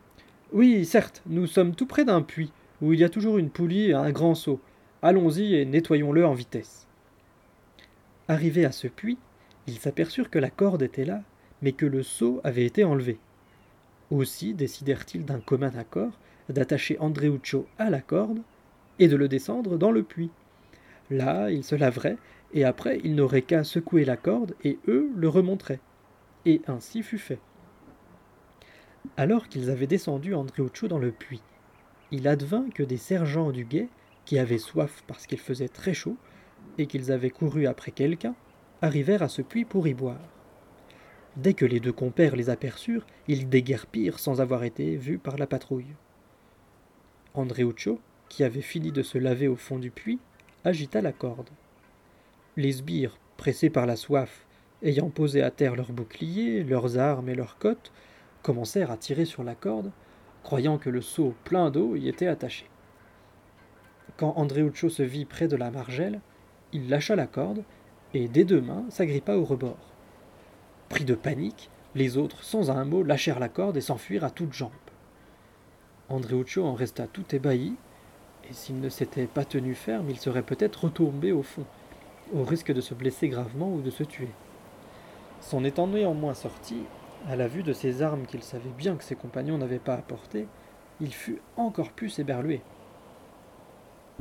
Oui, 0.51 0.87
certes, 0.87 1.23
nous 1.27 1.47
sommes 1.47 1.75
tout 1.75 1.87
près 1.87 2.07
d'un 2.07 2.23
puits, 2.23 2.53
où 2.81 2.95
il 2.95 3.01
y 3.01 3.05
a 3.05 3.11
toujours 3.11 3.37
une 3.37 3.51
poulie 3.51 3.91
et 3.91 3.93
un 3.93 4.13
grand 4.13 4.35
seau. 4.35 4.61
Allons-y 5.03 5.57
et 5.57 5.67
nettoyons-le 5.67 6.25
en 6.25 6.33
vitesse. 6.33 6.87
Arrivés 8.29 8.65
à 8.65 8.73
ce 8.73 8.89
puits, 8.89 9.19
ils 9.67 9.79
s'aperçurent 9.79 10.31
que 10.31 10.39
la 10.39 10.49
corde 10.49 10.81
était 10.81 11.05
là, 11.05 11.23
mais 11.63 11.73
que 11.73 11.87
le 11.87 12.03
seau 12.03 12.41
avait 12.45 12.67
été 12.67 12.85
enlevé. 12.85 13.19
Aussi 14.11 14.53
décidèrent-ils 14.53 15.25
d'un 15.25 15.41
commun 15.41 15.73
accord 15.77 16.19
d'attacher 16.49 16.99
Andreuccio 16.99 17.67
à 17.79 17.89
la 17.89 18.01
corde 18.01 18.41
et 18.99 19.09
de 19.09 19.17
le 19.17 19.29
descendre 19.29 19.79
dans 19.79 19.91
le 19.91 20.03
puits. 20.03 20.31
Là, 21.11 21.51
il 21.51 21.65
se 21.65 21.75
laverait, 21.75 22.19
et 22.53 22.65
après 22.65 23.01
il 23.05 23.15
n'aurait 23.15 23.43
qu'à 23.43 23.65
secouer 23.65 24.05
la 24.05 24.17
corde, 24.17 24.55
et 24.65 24.79
eux 24.89 25.11
le 25.17 25.29
remonteraient. 25.29 25.81
Et 26.45 26.61
ainsi 26.67 27.03
fut 27.03 27.19
fait. 27.19 27.39
Alors 29.17 29.49
qu'ils 29.49 29.71
avaient 29.71 29.87
descendu 29.87 30.35
Andreuccio 30.35 30.89
dans 30.89 30.99
le 30.99 31.13
puits, 31.13 31.43
il 32.11 32.29
advint 32.29 32.69
que 32.75 32.83
des 32.83 32.99
sergents 32.99 33.51
du 33.51 33.65
guet, 33.65 33.89
qui 34.25 34.39
avaient 34.39 34.59
soif 34.59 35.03
parce 35.07 35.27
qu'il 35.27 35.41
faisait 35.41 35.69
très 35.69 35.95
chaud, 35.95 36.17
et 36.79 36.87
qu'ils 36.87 37.11
avaient 37.13 37.31
couru 37.31 37.67
après 37.67 37.91
quelqu'un, 37.91 38.35
arrivèrent 38.81 39.23
à 39.23 39.29
ce 39.29 39.43
puits 39.43 39.65
pour 39.65 39.89
y 39.89 39.95
boire. 39.95 40.21
Dès 41.37 41.55
que 41.55 41.65
les 41.65 41.81
deux 41.81 41.93
compères 41.93 42.37
les 42.37 42.51
aperçurent, 42.51 43.07
ils 43.27 43.49
déguerpirent 43.49 44.19
sans 44.19 44.41
avoir 44.41 44.65
été 44.65 44.97
vus 44.97 45.19
par 45.19 45.39
la 45.39 45.47
patrouille. 45.47 45.95
Andreuccio, 47.35 48.01
qui 48.29 48.45
avait 48.45 48.61
fini 48.61 48.93
de 48.93 49.03
se 49.03 49.17
laver 49.17 49.49
au 49.49 49.57
fond 49.57 49.79
du 49.79 49.91
puits, 49.91 50.19
agita 50.65 51.01
la 51.01 51.13
corde. 51.13 51.49
Les 52.57 52.73
sbires, 52.73 53.19
pressés 53.39 53.71
par 53.71 53.87
la 53.87 53.97
soif, 53.97 54.47
ayant 54.83 55.09
posé 55.09 55.43
à 55.43 55.51
terre 55.51 55.75
leurs 55.75 55.93
boucliers, 55.93 56.63
leurs 56.65 56.99
armes 56.99 57.31
et 57.31 57.35
leurs 57.35 57.57
cottes, 57.57 57.93
commencèrent 58.43 58.91
à 58.91 58.99
tirer 58.99 59.25
sur 59.25 59.43
la 59.43 59.55
corde, 59.55 59.91
croyant 60.43 60.77
que 60.77 60.91
le 60.91 61.01
seau 61.01 61.35
plein 61.45 61.71
d'eau 61.71 61.97
y 61.97 62.09
était 62.09 62.27
attaché. 62.27 62.67
Quand 64.19 64.35
Andreuccio 64.37 64.91
se 64.91 65.03
vit 65.03 65.25
près 65.25 65.49
de 65.49 65.57
la 65.57 65.71
margelle, 65.71 66.21
il 66.75 66.91
lâcha 66.91 67.17
la 67.17 67.27
corde 67.27 67.65
et 68.13 68.29
des 68.29 68.45
deux 68.45 68.61
mains 68.61 68.85
s'agrippa 68.91 69.37
au 69.37 69.45
rebord. 69.45 69.92
Pris 70.93 71.07
de 71.07 71.15
panique, 71.15 71.71
les 71.95 72.19
autres, 72.19 72.45
sans 72.45 72.71
un 72.71 72.85
mot, 72.85 73.03
lâchèrent 73.03 73.39
la 73.39 73.49
corde 73.49 73.79
et 73.79 73.81
s'enfuirent 73.81 74.25
à 74.25 74.31
toutes 74.31 74.53
jambes. 74.53 74.71
Andreuccio 76.11 76.67
en 76.67 76.75
resta 76.75 77.07
tout 77.07 77.35
ébahi, 77.35 77.77
et 78.47 78.53
s'il 78.53 78.79
ne 78.79 78.91
s'était 78.91 79.27
pas 79.27 79.47
tenu 79.47 79.75
ferme, 79.75 80.11
il 80.11 80.19
serait 80.19 80.43
peut-être 80.43 80.85
retombé 80.85 81.33
au 81.33 81.43
fond, 81.43 81.65
au 82.35 82.45
risque 82.45 82.75
de 82.75 82.83
se 82.83 82.93
blesser 82.93 83.31
gravement 83.31 83.73
ou 83.73 83.81
de 83.81 83.89
se 83.89 84.03
tuer. 84.03 84.29
S'en 85.41 85.65
étant 85.65 85.87
néanmoins 85.87 86.35
sorti, 86.35 86.83
à 87.27 87.37
la 87.37 87.49
vue 87.49 87.63
de 87.63 87.73
ces 87.73 88.03
armes 88.03 88.27
qu'il 88.27 88.43
savait 88.43 88.69
bien 88.77 88.97
que 88.97 89.05
ses 89.05 89.17
compagnons 89.17 89.57
n'avaient 89.57 89.79
pas 89.79 89.95
apportées, 89.95 90.47
il 91.01 91.15
fut 91.15 91.41
encore 91.57 91.93
plus 91.93 92.19
éberlué. 92.19 92.61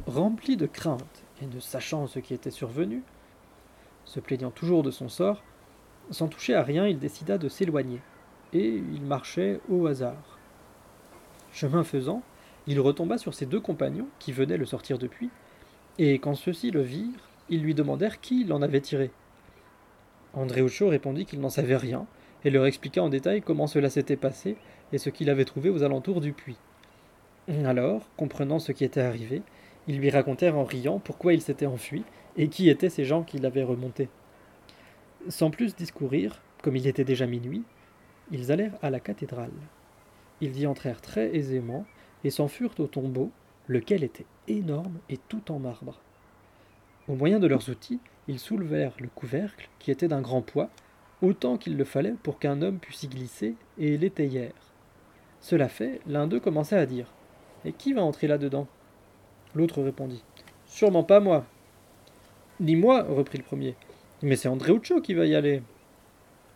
Rempli 0.08 0.56
de 0.56 0.68
crainte 0.68 1.26
et 1.42 1.48
ne 1.48 1.60
sachant 1.60 2.08
ce 2.08 2.20
qui 2.20 2.34
était 2.34 2.50
survenu, 2.50 3.04
se 4.06 4.22
plaignant 4.22 4.52
toujours 4.52 4.84
de 4.84 4.92
son 4.92 5.10
sort, 5.10 5.44
sans 6.12 6.28
toucher 6.28 6.54
à 6.54 6.64
rien, 6.64 6.88
il 6.88 7.00
décida 7.00 7.38
de 7.38 7.50
s'éloigner, 7.50 8.00
et 8.54 8.68
il 8.68 9.02
marchait 9.02 9.60
au 9.70 9.88
hasard. 9.88 10.38
Chemin 11.52 11.84
faisant, 11.84 12.22
il 12.68 12.80
retomba 12.80 13.18
sur 13.18 13.34
ses 13.34 13.46
deux 13.46 13.60
compagnons 13.60 14.08
qui 14.20 14.32
venaient 14.32 14.58
le 14.58 14.66
sortir 14.66 14.98
depuis, 14.98 15.30
et 15.98 16.20
quand 16.20 16.36
ceux-ci 16.36 16.72
le 16.72 16.82
virent, 16.82 17.30
ils 17.50 17.62
lui 17.62 17.74
demandèrent 17.74 18.22
qui 18.22 18.44
l'en 18.44 18.62
avait 18.62 18.82
tiré. 18.82 19.12
Andreuccio 20.34 20.88
répondit 20.88 21.26
qu'il 21.26 21.42
n'en 21.42 21.50
savait 21.50 21.78
rien, 21.78 22.06
et 22.44 22.50
leur 22.50 22.66
expliqua 22.66 23.02
en 23.02 23.10
détail 23.10 23.42
comment 23.42 23.68
cela 23.68 23.90
s'était 23.90 24.16
passé 24.16 24.56
et 24.94 24.98
ce 24.98 25.10
qu'il 25.10 25.30
avait 25.30 25.46
trouvé 25.46 25.70
aux 25.70 25.84
alentours 25.84 26.22
du 26.22 26.34
puits. 26.34 26.58
Alors, 27.66 28.10
comprenant 28.18 28.60
ce 28.60 28.72
qui 28.72 28.84
était 28.84 29.02
arrivé, 29.02 29.42
ils 29.88 29.98
lui 29.98 30.10
racontèrent 30.10 30.58
en 30.58 30.64
riant 30.64 31.00
pourquoi 31.00 31.34
il 31.34 31.42
s'était 31.42 31.66
enfui 31.66 32.04
et 32.38 32.48
qui 32.48 32.70
étaient 32.70 32.90
ces 32.90 33.06
gens 33.06 33.24
qui 33.24 33.40
l'avaient 33.40 33.64
remonté. 33.64 34.10
Sans 35.28 35.52
plus 35.52 35.76
discourir, 35.76 36.42
comme 36.64 36.76
il 36.76 36.88
était 36.88 37.04
déjà 37.04 37.28
minuit, 37.28 37.64
ils 38.32 38.52
allèrent 38.52 38.78
à 38.82 38.90
la 38.90 39.00
cathédrale. 39.00 39.52
Ils 40.42 40.60
y 40.60 40.66
entrèrent 40.66 41.02
très 41.02 41.36
aisément 41.36 41.86
et 42.24 42.32
s'en 42.32 42.48
furent 42.48 42.80
au 42.80 42.88
tombeau, 42.88 43.32
lequel 43.68 44.04
était 44.04 44.26
énorme 44.48 44.98
et 45.10 45.18
tout 45.18 45.52
en 45.52 45.60
marbre. 45.60 46.02
Au 47.08 47.16
moyen 47.16 47.40
de 47.40 47.48
leurs 47.48 47.70
outils, 47.70 48.00
ils 48.28 48.40
soulevèrent 48.40 48.96
le 49.00 49.10
couvercle, 49.14 49.70
qui 49.80 49.92
était 49.92 50.08
d'un 50.08 50.22
grand 50.22 50.42
poids, 50.42 50.70
autant 51.22 51.58
qu'il 51.58 51.78
le 51.78 51.84
fallait 51.84 52.16
pour 52.24 52.40
qu'un 52.40 52.62
homme 52.62 52.80
pût 52.80 52.94
s'y 52.94 53.08
glisser, 53.08 53.56
et 53.78 53.98
l'étayèrent. 53.98 54.54
Cela 55.40 55.70
fait, 55.70 56.02
l'un 56.08 56.28
d'eux 56.28 56.40
commença 56.40 56.78
à 56.78 56.86
dire 56.86 57.14
Et 57.66 57.74
qui 57.74 57.94
va 57.94 58.04
entrer 58.04 58.28
là-dedans? 58.28 58.68
L'autre 59.54 59.82
répondit 59.82 60.24
Sûrement 60.66 61.04
pas 61.04 61.20
moi. 61.20 61.46
Ni 62.60 62.76
moi, 62.76 63.04
reprit 63.04 63.38
le 63.38 63.44
premier. 63.44 63.76
Mais 64.24 64.36
c'est 64.36 64.48
Andreuccio 64.48 65.02
qui 65.02 65.14
va 65.14 65.26
y 65.26 65.36
aller. 65.36 65.62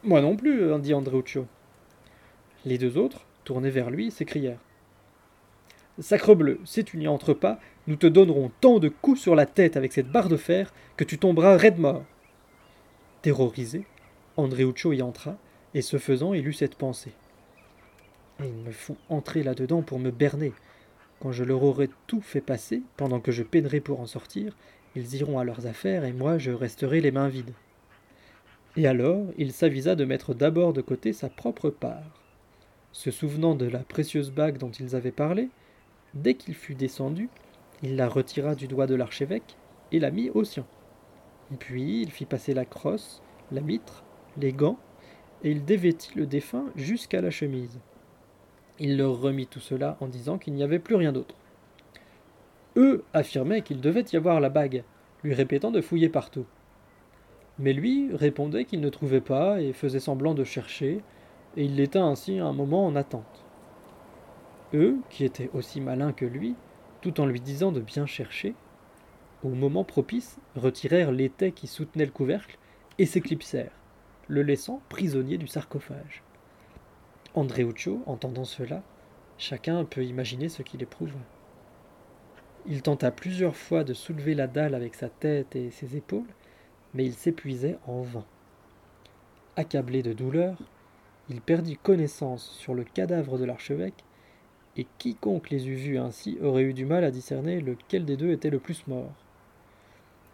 Moi 0.03 0.21
non 0.21 0.35
plus, 0.35 0.79
dit 0.79 0.93
Andreuccio. 0.93 1.47
Les 2.63 2.77
deux 2.77 2.97
autres, 2.97 3.25
tournés 3.43 3.69
vers 3.69 3.89
lui, 3.89 4.11
s'écrièrent 4.11 4.59
Sacrebleu, 5.99 6.59
si 6.65 6.83
tu 6.83 6.97
n'y 6.97 7.07
entres 7.07 7.33
pas, 7.33 7.59
nous 7.87 7.95
te 7.95 8.07
donnerons 8.07 8.51
tant 8.59 8.79
de 8.79 8.89
coups 8.89 9.21
sur 9.21 9.33
la 9.33 9.45
tête 9.45 9.77
avec 9.77 9.93
cette 9.93 10.11
barre 10.11 10.27
de 10.27 10.35
fer 10.35 10.73
que 10.97 11.05
tu 11.05 11.17
tomberas 11.17 11.55
raide 11.55 11.79
mort. 11.79 12.03
Terrorisé, 13.21 13.85
Andreuccio 14.35 14.91
y 14.91 15.01
entra, 15.01 15.37
et 15.73 15.81
ce 15.81 15.97
faisant, 15.97 16.33
il 16.33 16.47
eut 16.47 16.53
cette 16.53 16.75
pensée. 16.75 17.13
ils 18.39 18.53
me 18.53 18.71
font 18.71 18.97
entrer 19.09 19.41
là-dedans 19.41 19.83
pour 19.83 19.99
me 19.99 20.11
berner. 20.11 20.51
Quand 21.21 21.31
je 21.31 21.45
leur 21.45 21.63
aurai 21.63 21.89
tout 22.07 22.21
fait 22.21 22.41
passer, 22.41 22.83
pendant 22.97 23.21
que 23.21 23.31
je 23.31 23.43
peinerai 23.43 23.79
pour 23.79 24.01
en 24.01 24.05
sortir, 24.05 24.55
ils 24.95 25.15
iront 25.15 25.39
à 25.39 25.43
leurs 25.43 25.67
affaires 25.67 26.05
et 26.05 26.13
moi 26.13 26.37
je 26.37 26.51
resterai 26.51 27.01
les 27.01 27.11
mains 27.11 27.27
vides. 27.27 27.53
Et 28.77 28.87
alors 28.87 29.25
il 29.37 29.51
s'avisa 29.51 29.95
de 29.95 30.05
mettre 30.05 30.33
d'abord 30.33 30.73
de 30.73 30.81
côté 30.81 31.13
sa 31.13 31.29
propre 31.29 31.69
part. 31.69 32.21
Se 32.91 33.11
souvenant 33.11 33.55
de 33.55 33.65
la 33.65 33.79
précieuse 33.79 34.31
bague 34.31 34.57
dont 34.57 34.71
ils 34.71 34.95
avaient 34.95 35.11
parlé, 35.11 35.49
dès 36.13 36.35
qu'il 36.35 36.55
fut 36.55 36.75
descendu, 36.75 37.29
il 37.83 37.95
la 37.97 38.07
retira 38.07 38.55
du 38.55 38.67
doigt 38.67 38.87
de 38.87 38.95
l'archevêque 38.95 39.57
et 39.91 39.99
la 39.99 40.11
mit 40.11 40.29
au 40.29 40.43
sien. 40.43 40.65
Puis 41.59 42.01
il 42.01 42.11
fit 42.11 42.25
passer 42.25 42.53
la 42.53 42.65
crosse, 42.65 43.21
la 43.51 43.61
mitre, 43.61 44.03
les 44.37 44.53
gants, 44.53 44.79
et 45.43 45.51
il 45.51 45.63
dévêtit 45.65 46.17
le 46.17 46.25
défunt 46.25 46.65
jusqu'à 46.75 47.21
la 47.21 47.31
chemise. 47.31 47.79
Il 48.79 48.97
leur 48.97 49.19
remit 49.19 49.47
tout 49.47 49.59
cela 49.59 49.97
en 49.99 50.07
disant 50.07 50.37
qu'il 50.37 50.53
n'y 50.53 50.63
avait 50.63 50.79
plus 50.79 50.95
rien 50.95 51.11
d'autre. 51.11 51.35
Eux 52.77 53.03
affirmaient 53.13 53.61
qu'il 53.61 53.81
devait 53.81 54.05
y 54.11 54.15
avoir 54.15 54.39
la 54.39 54.49
bague, 54.49 54.83
lui 55.23 55.33
répétant 55.33 55.71
de 55.71 55.81
fouiller 55.81 56.09
partout. 56.09 56.45
Mais 57.57 57.73
lui 57.73 58.13
répondait 58.13 58.65
qu'il 58.65 58.81
ne 58.81 58.89
trouvait 58.89 59.21
pas 59.21 59.61
et 59.61 59.71
faisait 59.71 59.99
semblant 59.99 60.33
de 60.33 60.43
chercher, 60.43 61.01
et 61.55 61.63
il 61.63 61.75
l'éteint 61.75 62.07
ainsi 62.07 62.39
un 62.39 62.51
moment 62.51 62.85
en 62.85 62.95
attente. 62.95 63.45
Eux, 64.73 64.97
qui 65.09 65.23
étaient 65.23 65.49
aussi 65.53 65.79
malins 65.79 66.11
que 66.11 66.25
lui, 66.25 66.55
tout 67.01 67.21
en 67.21 67.25
lui 67.25 67.39
disant 67.39 67.71
de 67.71 67.79
bien 67.79 68.05
chercher, 68.05 68.55
au 69.43 69.49
moment 69.49 69.83
propice 69.83 70.37
retirèrent 70.55 71.11
l'étai 71.11 71.51
qui 71.51 71.67
soutenait 71.67 72.05
le 72.05 72.11
couvercle 72.11 72.57
et 72.97 73.05
s'éclipsèrent 73.05 73.71
le 74.27 74.41
laissant 74.41 74.81
prisonnier 74.89 75.37
du 75.37 75.47
sarcophage. 75.47 76.23
Andreuccio, 77.35 78.01
entendant 78.05 78.43
cela, 78.43 78.81
chacun 79.37 79.85
peut 79.85 80.03
imaginer 80.03 80.49
ce 80.49 80.63
qu'il 80.63 80.81
éprouve. 80.81 81.13
Il 82.67 82.81
tenta 82.81 83.11
plusieurs 83.11 83.55
fois 83.55 83.83
de 83.83 83.93
soulever 83.93 84.33
la 84.33 84.47
dalle 84.47 84.73
avec 84.73 84.95
sa 84.95 85.07
tête 85.09 85.55
et 85.55 85.69
ses 85.69 85.95
épaules, 85.95 86.25
mais 86.93 87.05
il 87.05 87.13
s'épuisait 87.13 87.77
en 87.85 88.01
vain. 88.01 88.25
Accablé 89.55 90.01
de 90.01 90.13
douleur, 90.13 90.57
il 91.29 91.41
perdit 91.41 91.77
connaissance 91.77 92.49
sur 92.57 92.73
le 92.73 92.83
cadavre 92.83 93.37
de 93.37 93.45
l'archevêque 93.45 94.03
et 94.77 94.87
quiconque 94.97 95.51
les 95.51 95.69
eût 95.69 95.75
vus 95.75 95.97
ainsi 95.99 96.37
aurait 96.41 96.63
eu 96.63 96.73
du 96.73 96.85
mal 96.85 97.03
à 97.03 97.11
discerner 97.11 97.61
lequel 97.61 98.03
des 98.03 98.17
deux 98.17 98.31
était 98.31 98.49
le 98.49 98.59
plus 98.59 98.87
mort. 98.87 99.13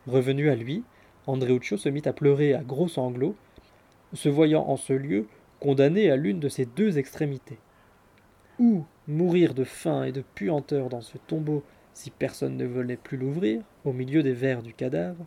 Revenu 0.08 0.50
à 0.50 0.56
lui, 0.56 0.84
Andreuccio 1.28 1.78
se 1.78 1.90
mit 1.90 2.02
à 2.06 2.14
pleurer 2.14 2.54
à 2.54 2.64
gros 2.64 2.88
sanglots, 2.88 3.36
se 4.14 4.30
voyant 4.30 4.68
en 4.68 4.78
ce 4.78 4.94
lieu 4.94 5.28
condamné 5.60 6.10
à 6.10 6.16
l'une 6.16 6.40
de 6.40 6.50
ces 6.50 6.66
deux 6.66 6.98
extrémités. 6.98 7.60
Ou 8.58 8.86
mourir 9.08 9.54
de 9.54 9.64
faim 9.64 10.04
et 10.06 10.12
de 10.12 10.24
puanteur 10.34 10.90
dans 10.90 11.02
ce 11.02 11.18
tombeau 11.20 11.64
si 11.94 12.10
personne 12.10 12.58
ne 12.58 12.66
voulait 12.66 12.98
plus 12.98 13.18
l'ouvrir, 13.18 13.62
au 13.86 13.94
milieu 13.94 14.24
des 14.24 14.34
vers 14.34 14.62
du 14.64 14.74
cadavre, 14.74 15.26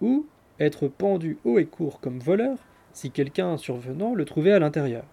ou 0.00 0.26
être 0.60 0.88
pendu 0.88 1.38
haut 1.44 1.58
et 1.58 1.66
court 1.66 2.00
comme 2.00 2.18
voleur 2.18 2.58
si 2.92 3.10
quelqu'un 3.10 3.56
survenant 3.56 4.14
le 4.14 4.24
trouvait 4.24 4.52
à 4.52 4.58
l'intérieur. 4.58 5.04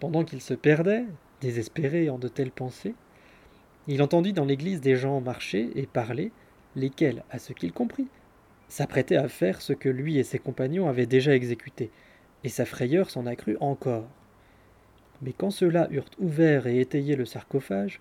Pendant 0.00 0.24
qu'il 0.24 0.40
se 0.40 0.54
perdait, 0.54 1.04
désespéré 1.40 2.10
en 2.10 2.18
de 2.18 2.28
telles 2.28 2.50
pensées, 2.50 2.94
il 3.86 4.02
entendit 4.02 4.32
dans 4.32 4.44
l'église 4.44 4.80
des 4.80 4.96
gens 4.96 5.20
marcher 5.20 5.70
et 5.74 5.86
parler, 5.86 6.32
lesquels, 6.76 7.24
à 7.30 7.38
ce 7.38 7.52
qu'il 7.52 7.72
comprit, 7.72 8.08
s'apprêtaient 8.68 9.16
à 9.16 9.28
faire 9.28 9.60
ce 9.60 9.72
que 9.72 9.88
lui 9.88 10.18
et 10.18 10.24
ses 10.24 10.38
compagnons 10.38 10.88
avaient 10.88 11.06
déjà 11.06 11.34
exécuté, 11.34 11.90
et 12.44 12.48
sa 12.48 12.64
frayeur 12.64 13.10
s'en 13.10 13.26
accrut 13.26 13.56
encore. 13.60 14.08
Mais 15.22 15.32
quand 15.32 15.50
ceux-là 15.50 15.88
eurent 15.90 16.10
ouvert 16.18 16.66
et 16.66 16.80
étayé 16.80 17.16
le 17.16 17.26
sarcophage, 17.26 18.00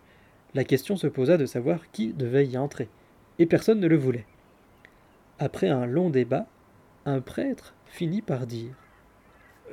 la 0.53 0.63
question 0.63 0.95
se 0.95 1.07
posa 1.07 1.37
de 1.37 1.45
savoir 1.45 1.91
qui 1.91 2.13
devait 2.13 2.47
y 2.47 2.57
entrer, 2.57 2.89
et 3.37 3.45
personne 3.45 3.79
ne 3.79 3.87
le 3.87 3.97
voulait. 3.97 4.25
Après 5.37 5.69
un 5.69 5.85
long 5.85 6.09
débat, 6.09 6.47
un 7.05 7.21
prêtre 7.21 7.73
finit 7.85 8.21
par 8.21 8.47
dire 8.47 8.73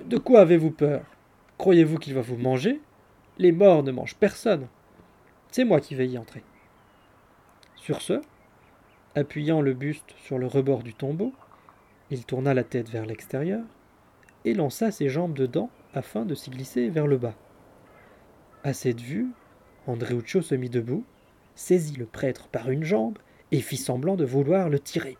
De 0.04 0.18
quoi 0.18 0.40
avez-vous 0.40 0.70
peur? 0.70 1.04
Croyez-vous 1.58 1.98
qu'il 1.98 2.14
va 2.14 2.20
vous 2.20 2.36
manger? 2.36 2.80
Les 3.38 3.52
morts 3.52 3.82
ne 3.82 3.92
mangent 3.92 4.16
personne. 4.16 4.68
C'est 5.50 5.64
moi 5.64 5.80
qui 5.80 5.94
vais 5.94 6.08
y 6.08 6.18
entrer. 6.18 6.42
Sur 7.76 8.02
ce, 8.02 8.20
appuyant 9.14 9.60
le 9.60 9.72
buste 9.72 10.14
sur 10.18 10.38
le 10.38 10.46
rebord 10.46 10.82
du 10.82 10.94
tombeau, 10.94 11.32
il 12.10 12.24
tourna 12.24 12.54
la 12.54 12.64
tête 12.64 12.88
vers 12.88 13.06
l'extérieur 13.06 13.64
et 14.44 14.54
lança 14.54 14.90
ses 14.90 15.08
jambes 15.08 15.34
dedans 15.34 15.70
afin 15.94 16.24
de 16.24 16.34
s'y 16.34 16.50
glisser 16.50 16.88
vers 16.88 17.06
le 17.06 17.16
bas. 17.16 17.34
À 18.62 18.72
cette 18.72 19.00
vue, 19.00 19.28
Andreuccio 19.86 20.42
se 20.42 20.54
mit 20.54 20.68
debout, 20.68 21.04
saisit 21.54 21.96
le 21.96 22.06
prêtre 22.06 22.48
par 22.48 22.70
une 22.70 22.84
jambe 22.84 23.18
et 23.52 23.60
fit 23.60 23.76
semblant 23.76 24.16
de 24.16 24.24
vouloir 24.24 24.68
le 24.68 24.80
tirer. 24.80 25.16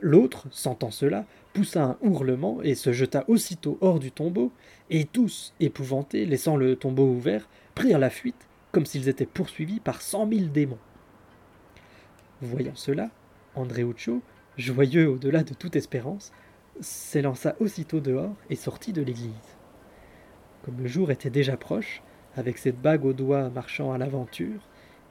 L'autre, 0.00 0.46
sentant 0.50 0.90
cela, 0.90 1.26
poussa 1.52 1.82
un 1.82 1.98
hurlement 2.02 2.62
et 2.62 2.74
se 2.74 2.92
jeta 2.92 3.24
aussitôt 3.28 3.76
hors 3.80 3.98
du 3.98 4.12
tombeau, 4.12 4.50
et 4.88 5.04
tous, 5.04 5.52
épouvantés, 5.60 6.24
laissant 6.24 6.56
le 6.56 6.76
tombeau 6.76 7.06
ouvert, 7.06 7.48
prirent 7.74 7.98
la 7.98 8.08
fuite, 8.08 8.48
comme 8.72 8.86
s'ils 8.86 9.08
étaient 9.08 9.26
poursuivis 9.26 9.80
par 9.80 10.00
cent 10.00 10.26
mille 10.26 10.52
démons. 10.52 10.78
Voyant 12.40 12.76
cela, 12.76 13.10
Andreuccio, 13.54 14.22
joyeux 14.56 15.10
au-delà 15.10 15.42
de 15.42 15.52
toute 15.52 15.76
espérance, 15.76 16.32
s'élança 16.80 17.56
aussitôt 17.60 18.00
dehors 18.00 18.34
et 18.48 18.56
sortit 18.56 18.92
de 18.94 19.02
l'église. 19.02 19.34
Comme 20.64 20.80
le 20.80 20.86
jour 20.86 21.10
était 21.10 21.30
déjà 21.30 21.56
proche, 21.56 22.02
avec 22.36 22.58
cette 22.58 22.80
bague 22.80 23.04
au 23.04 23.12
doigt 23.12 23.50
marchant 23.50 23.92
à 23.92 23.98
l'aventure, 23.98 24.60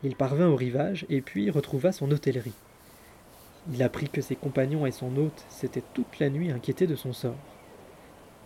il 0.03 0.15
parvint 0.15 0.47
au 0.47 0.55
rivage 0.55 1.05
et 1.09 1.21
puis 1.21 1.49
retrouva 1.49 1.91
son 1.91 2.09
hôtellerie. 2.11 2.53
Il 3.71 3.83
apprit 3.83 4.09
que 4.09 4.21
ses 4.21 4.35
compagnons 4.35 4.85
et 4.85 4.91
son 4.91 5.15
hôte 5.17 5.45
s'étaient 5.49 5.83
toute 5.93 6.19
la 6.19 6.29
nuit 6.29 6.51
inquiétés 6.51 6.87
de 6.87 6.95
son 6.95 7.13
sort. 7.13 7.35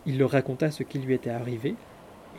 Il 0.05 0.17
leur 0.17 0.31
raconta 0.31 0.71
ce 0.71 0.83
qui 0.83 0.99
lui 0.99 1.13
était 1.13 1.29
arrivé, 1.29 1.75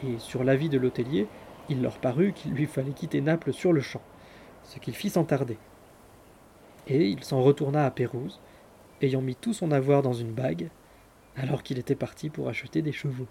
et 0.04 0.18
sur 0.18 0.44
l'avis 0.44 0.68
de 0.68 0.78
l'hôtelier, 0.78 1.28
il 1.68 1.80
leur 1.80 1.98
parut 1.98 2.32
qu'il 2.32 2.52
lui 2.52 2.66
fallait 2.66 2.92
quitter 2.92 3.20
Naples 3.20 3.52
sur 3.52 3.72
le 3.72 3.80
champ, 3.80 4.02
ce 4.64 4.78
qu'il 4.78 4.94
fit 4.94 5.10
sans 5.10 5.24
tarder. 5.24 5.56
Et 6.88 7.08
il 7.08 7.24
s'en 7.24 7.40
retourna 7.40 7.86
à 7.86 7.90
Pérouse, 7.90 8.40
ayant 9.00 9.22
mis 9.22 9.36
tout 9.36 9.54
son 9.54 9.70
avoir 9.70 10.02
dans 10.02 10.12
une 10.12 10.32
bague, 10.32 10.68
alors 11.36 11.62
qu'il 11.62 11.78
était 11.78 11.94
parti 11.94 12.28
pour 12.28 12.48
acheter 12.48 12.82
des 12.82 12.92
chevaux. 12.92 13.28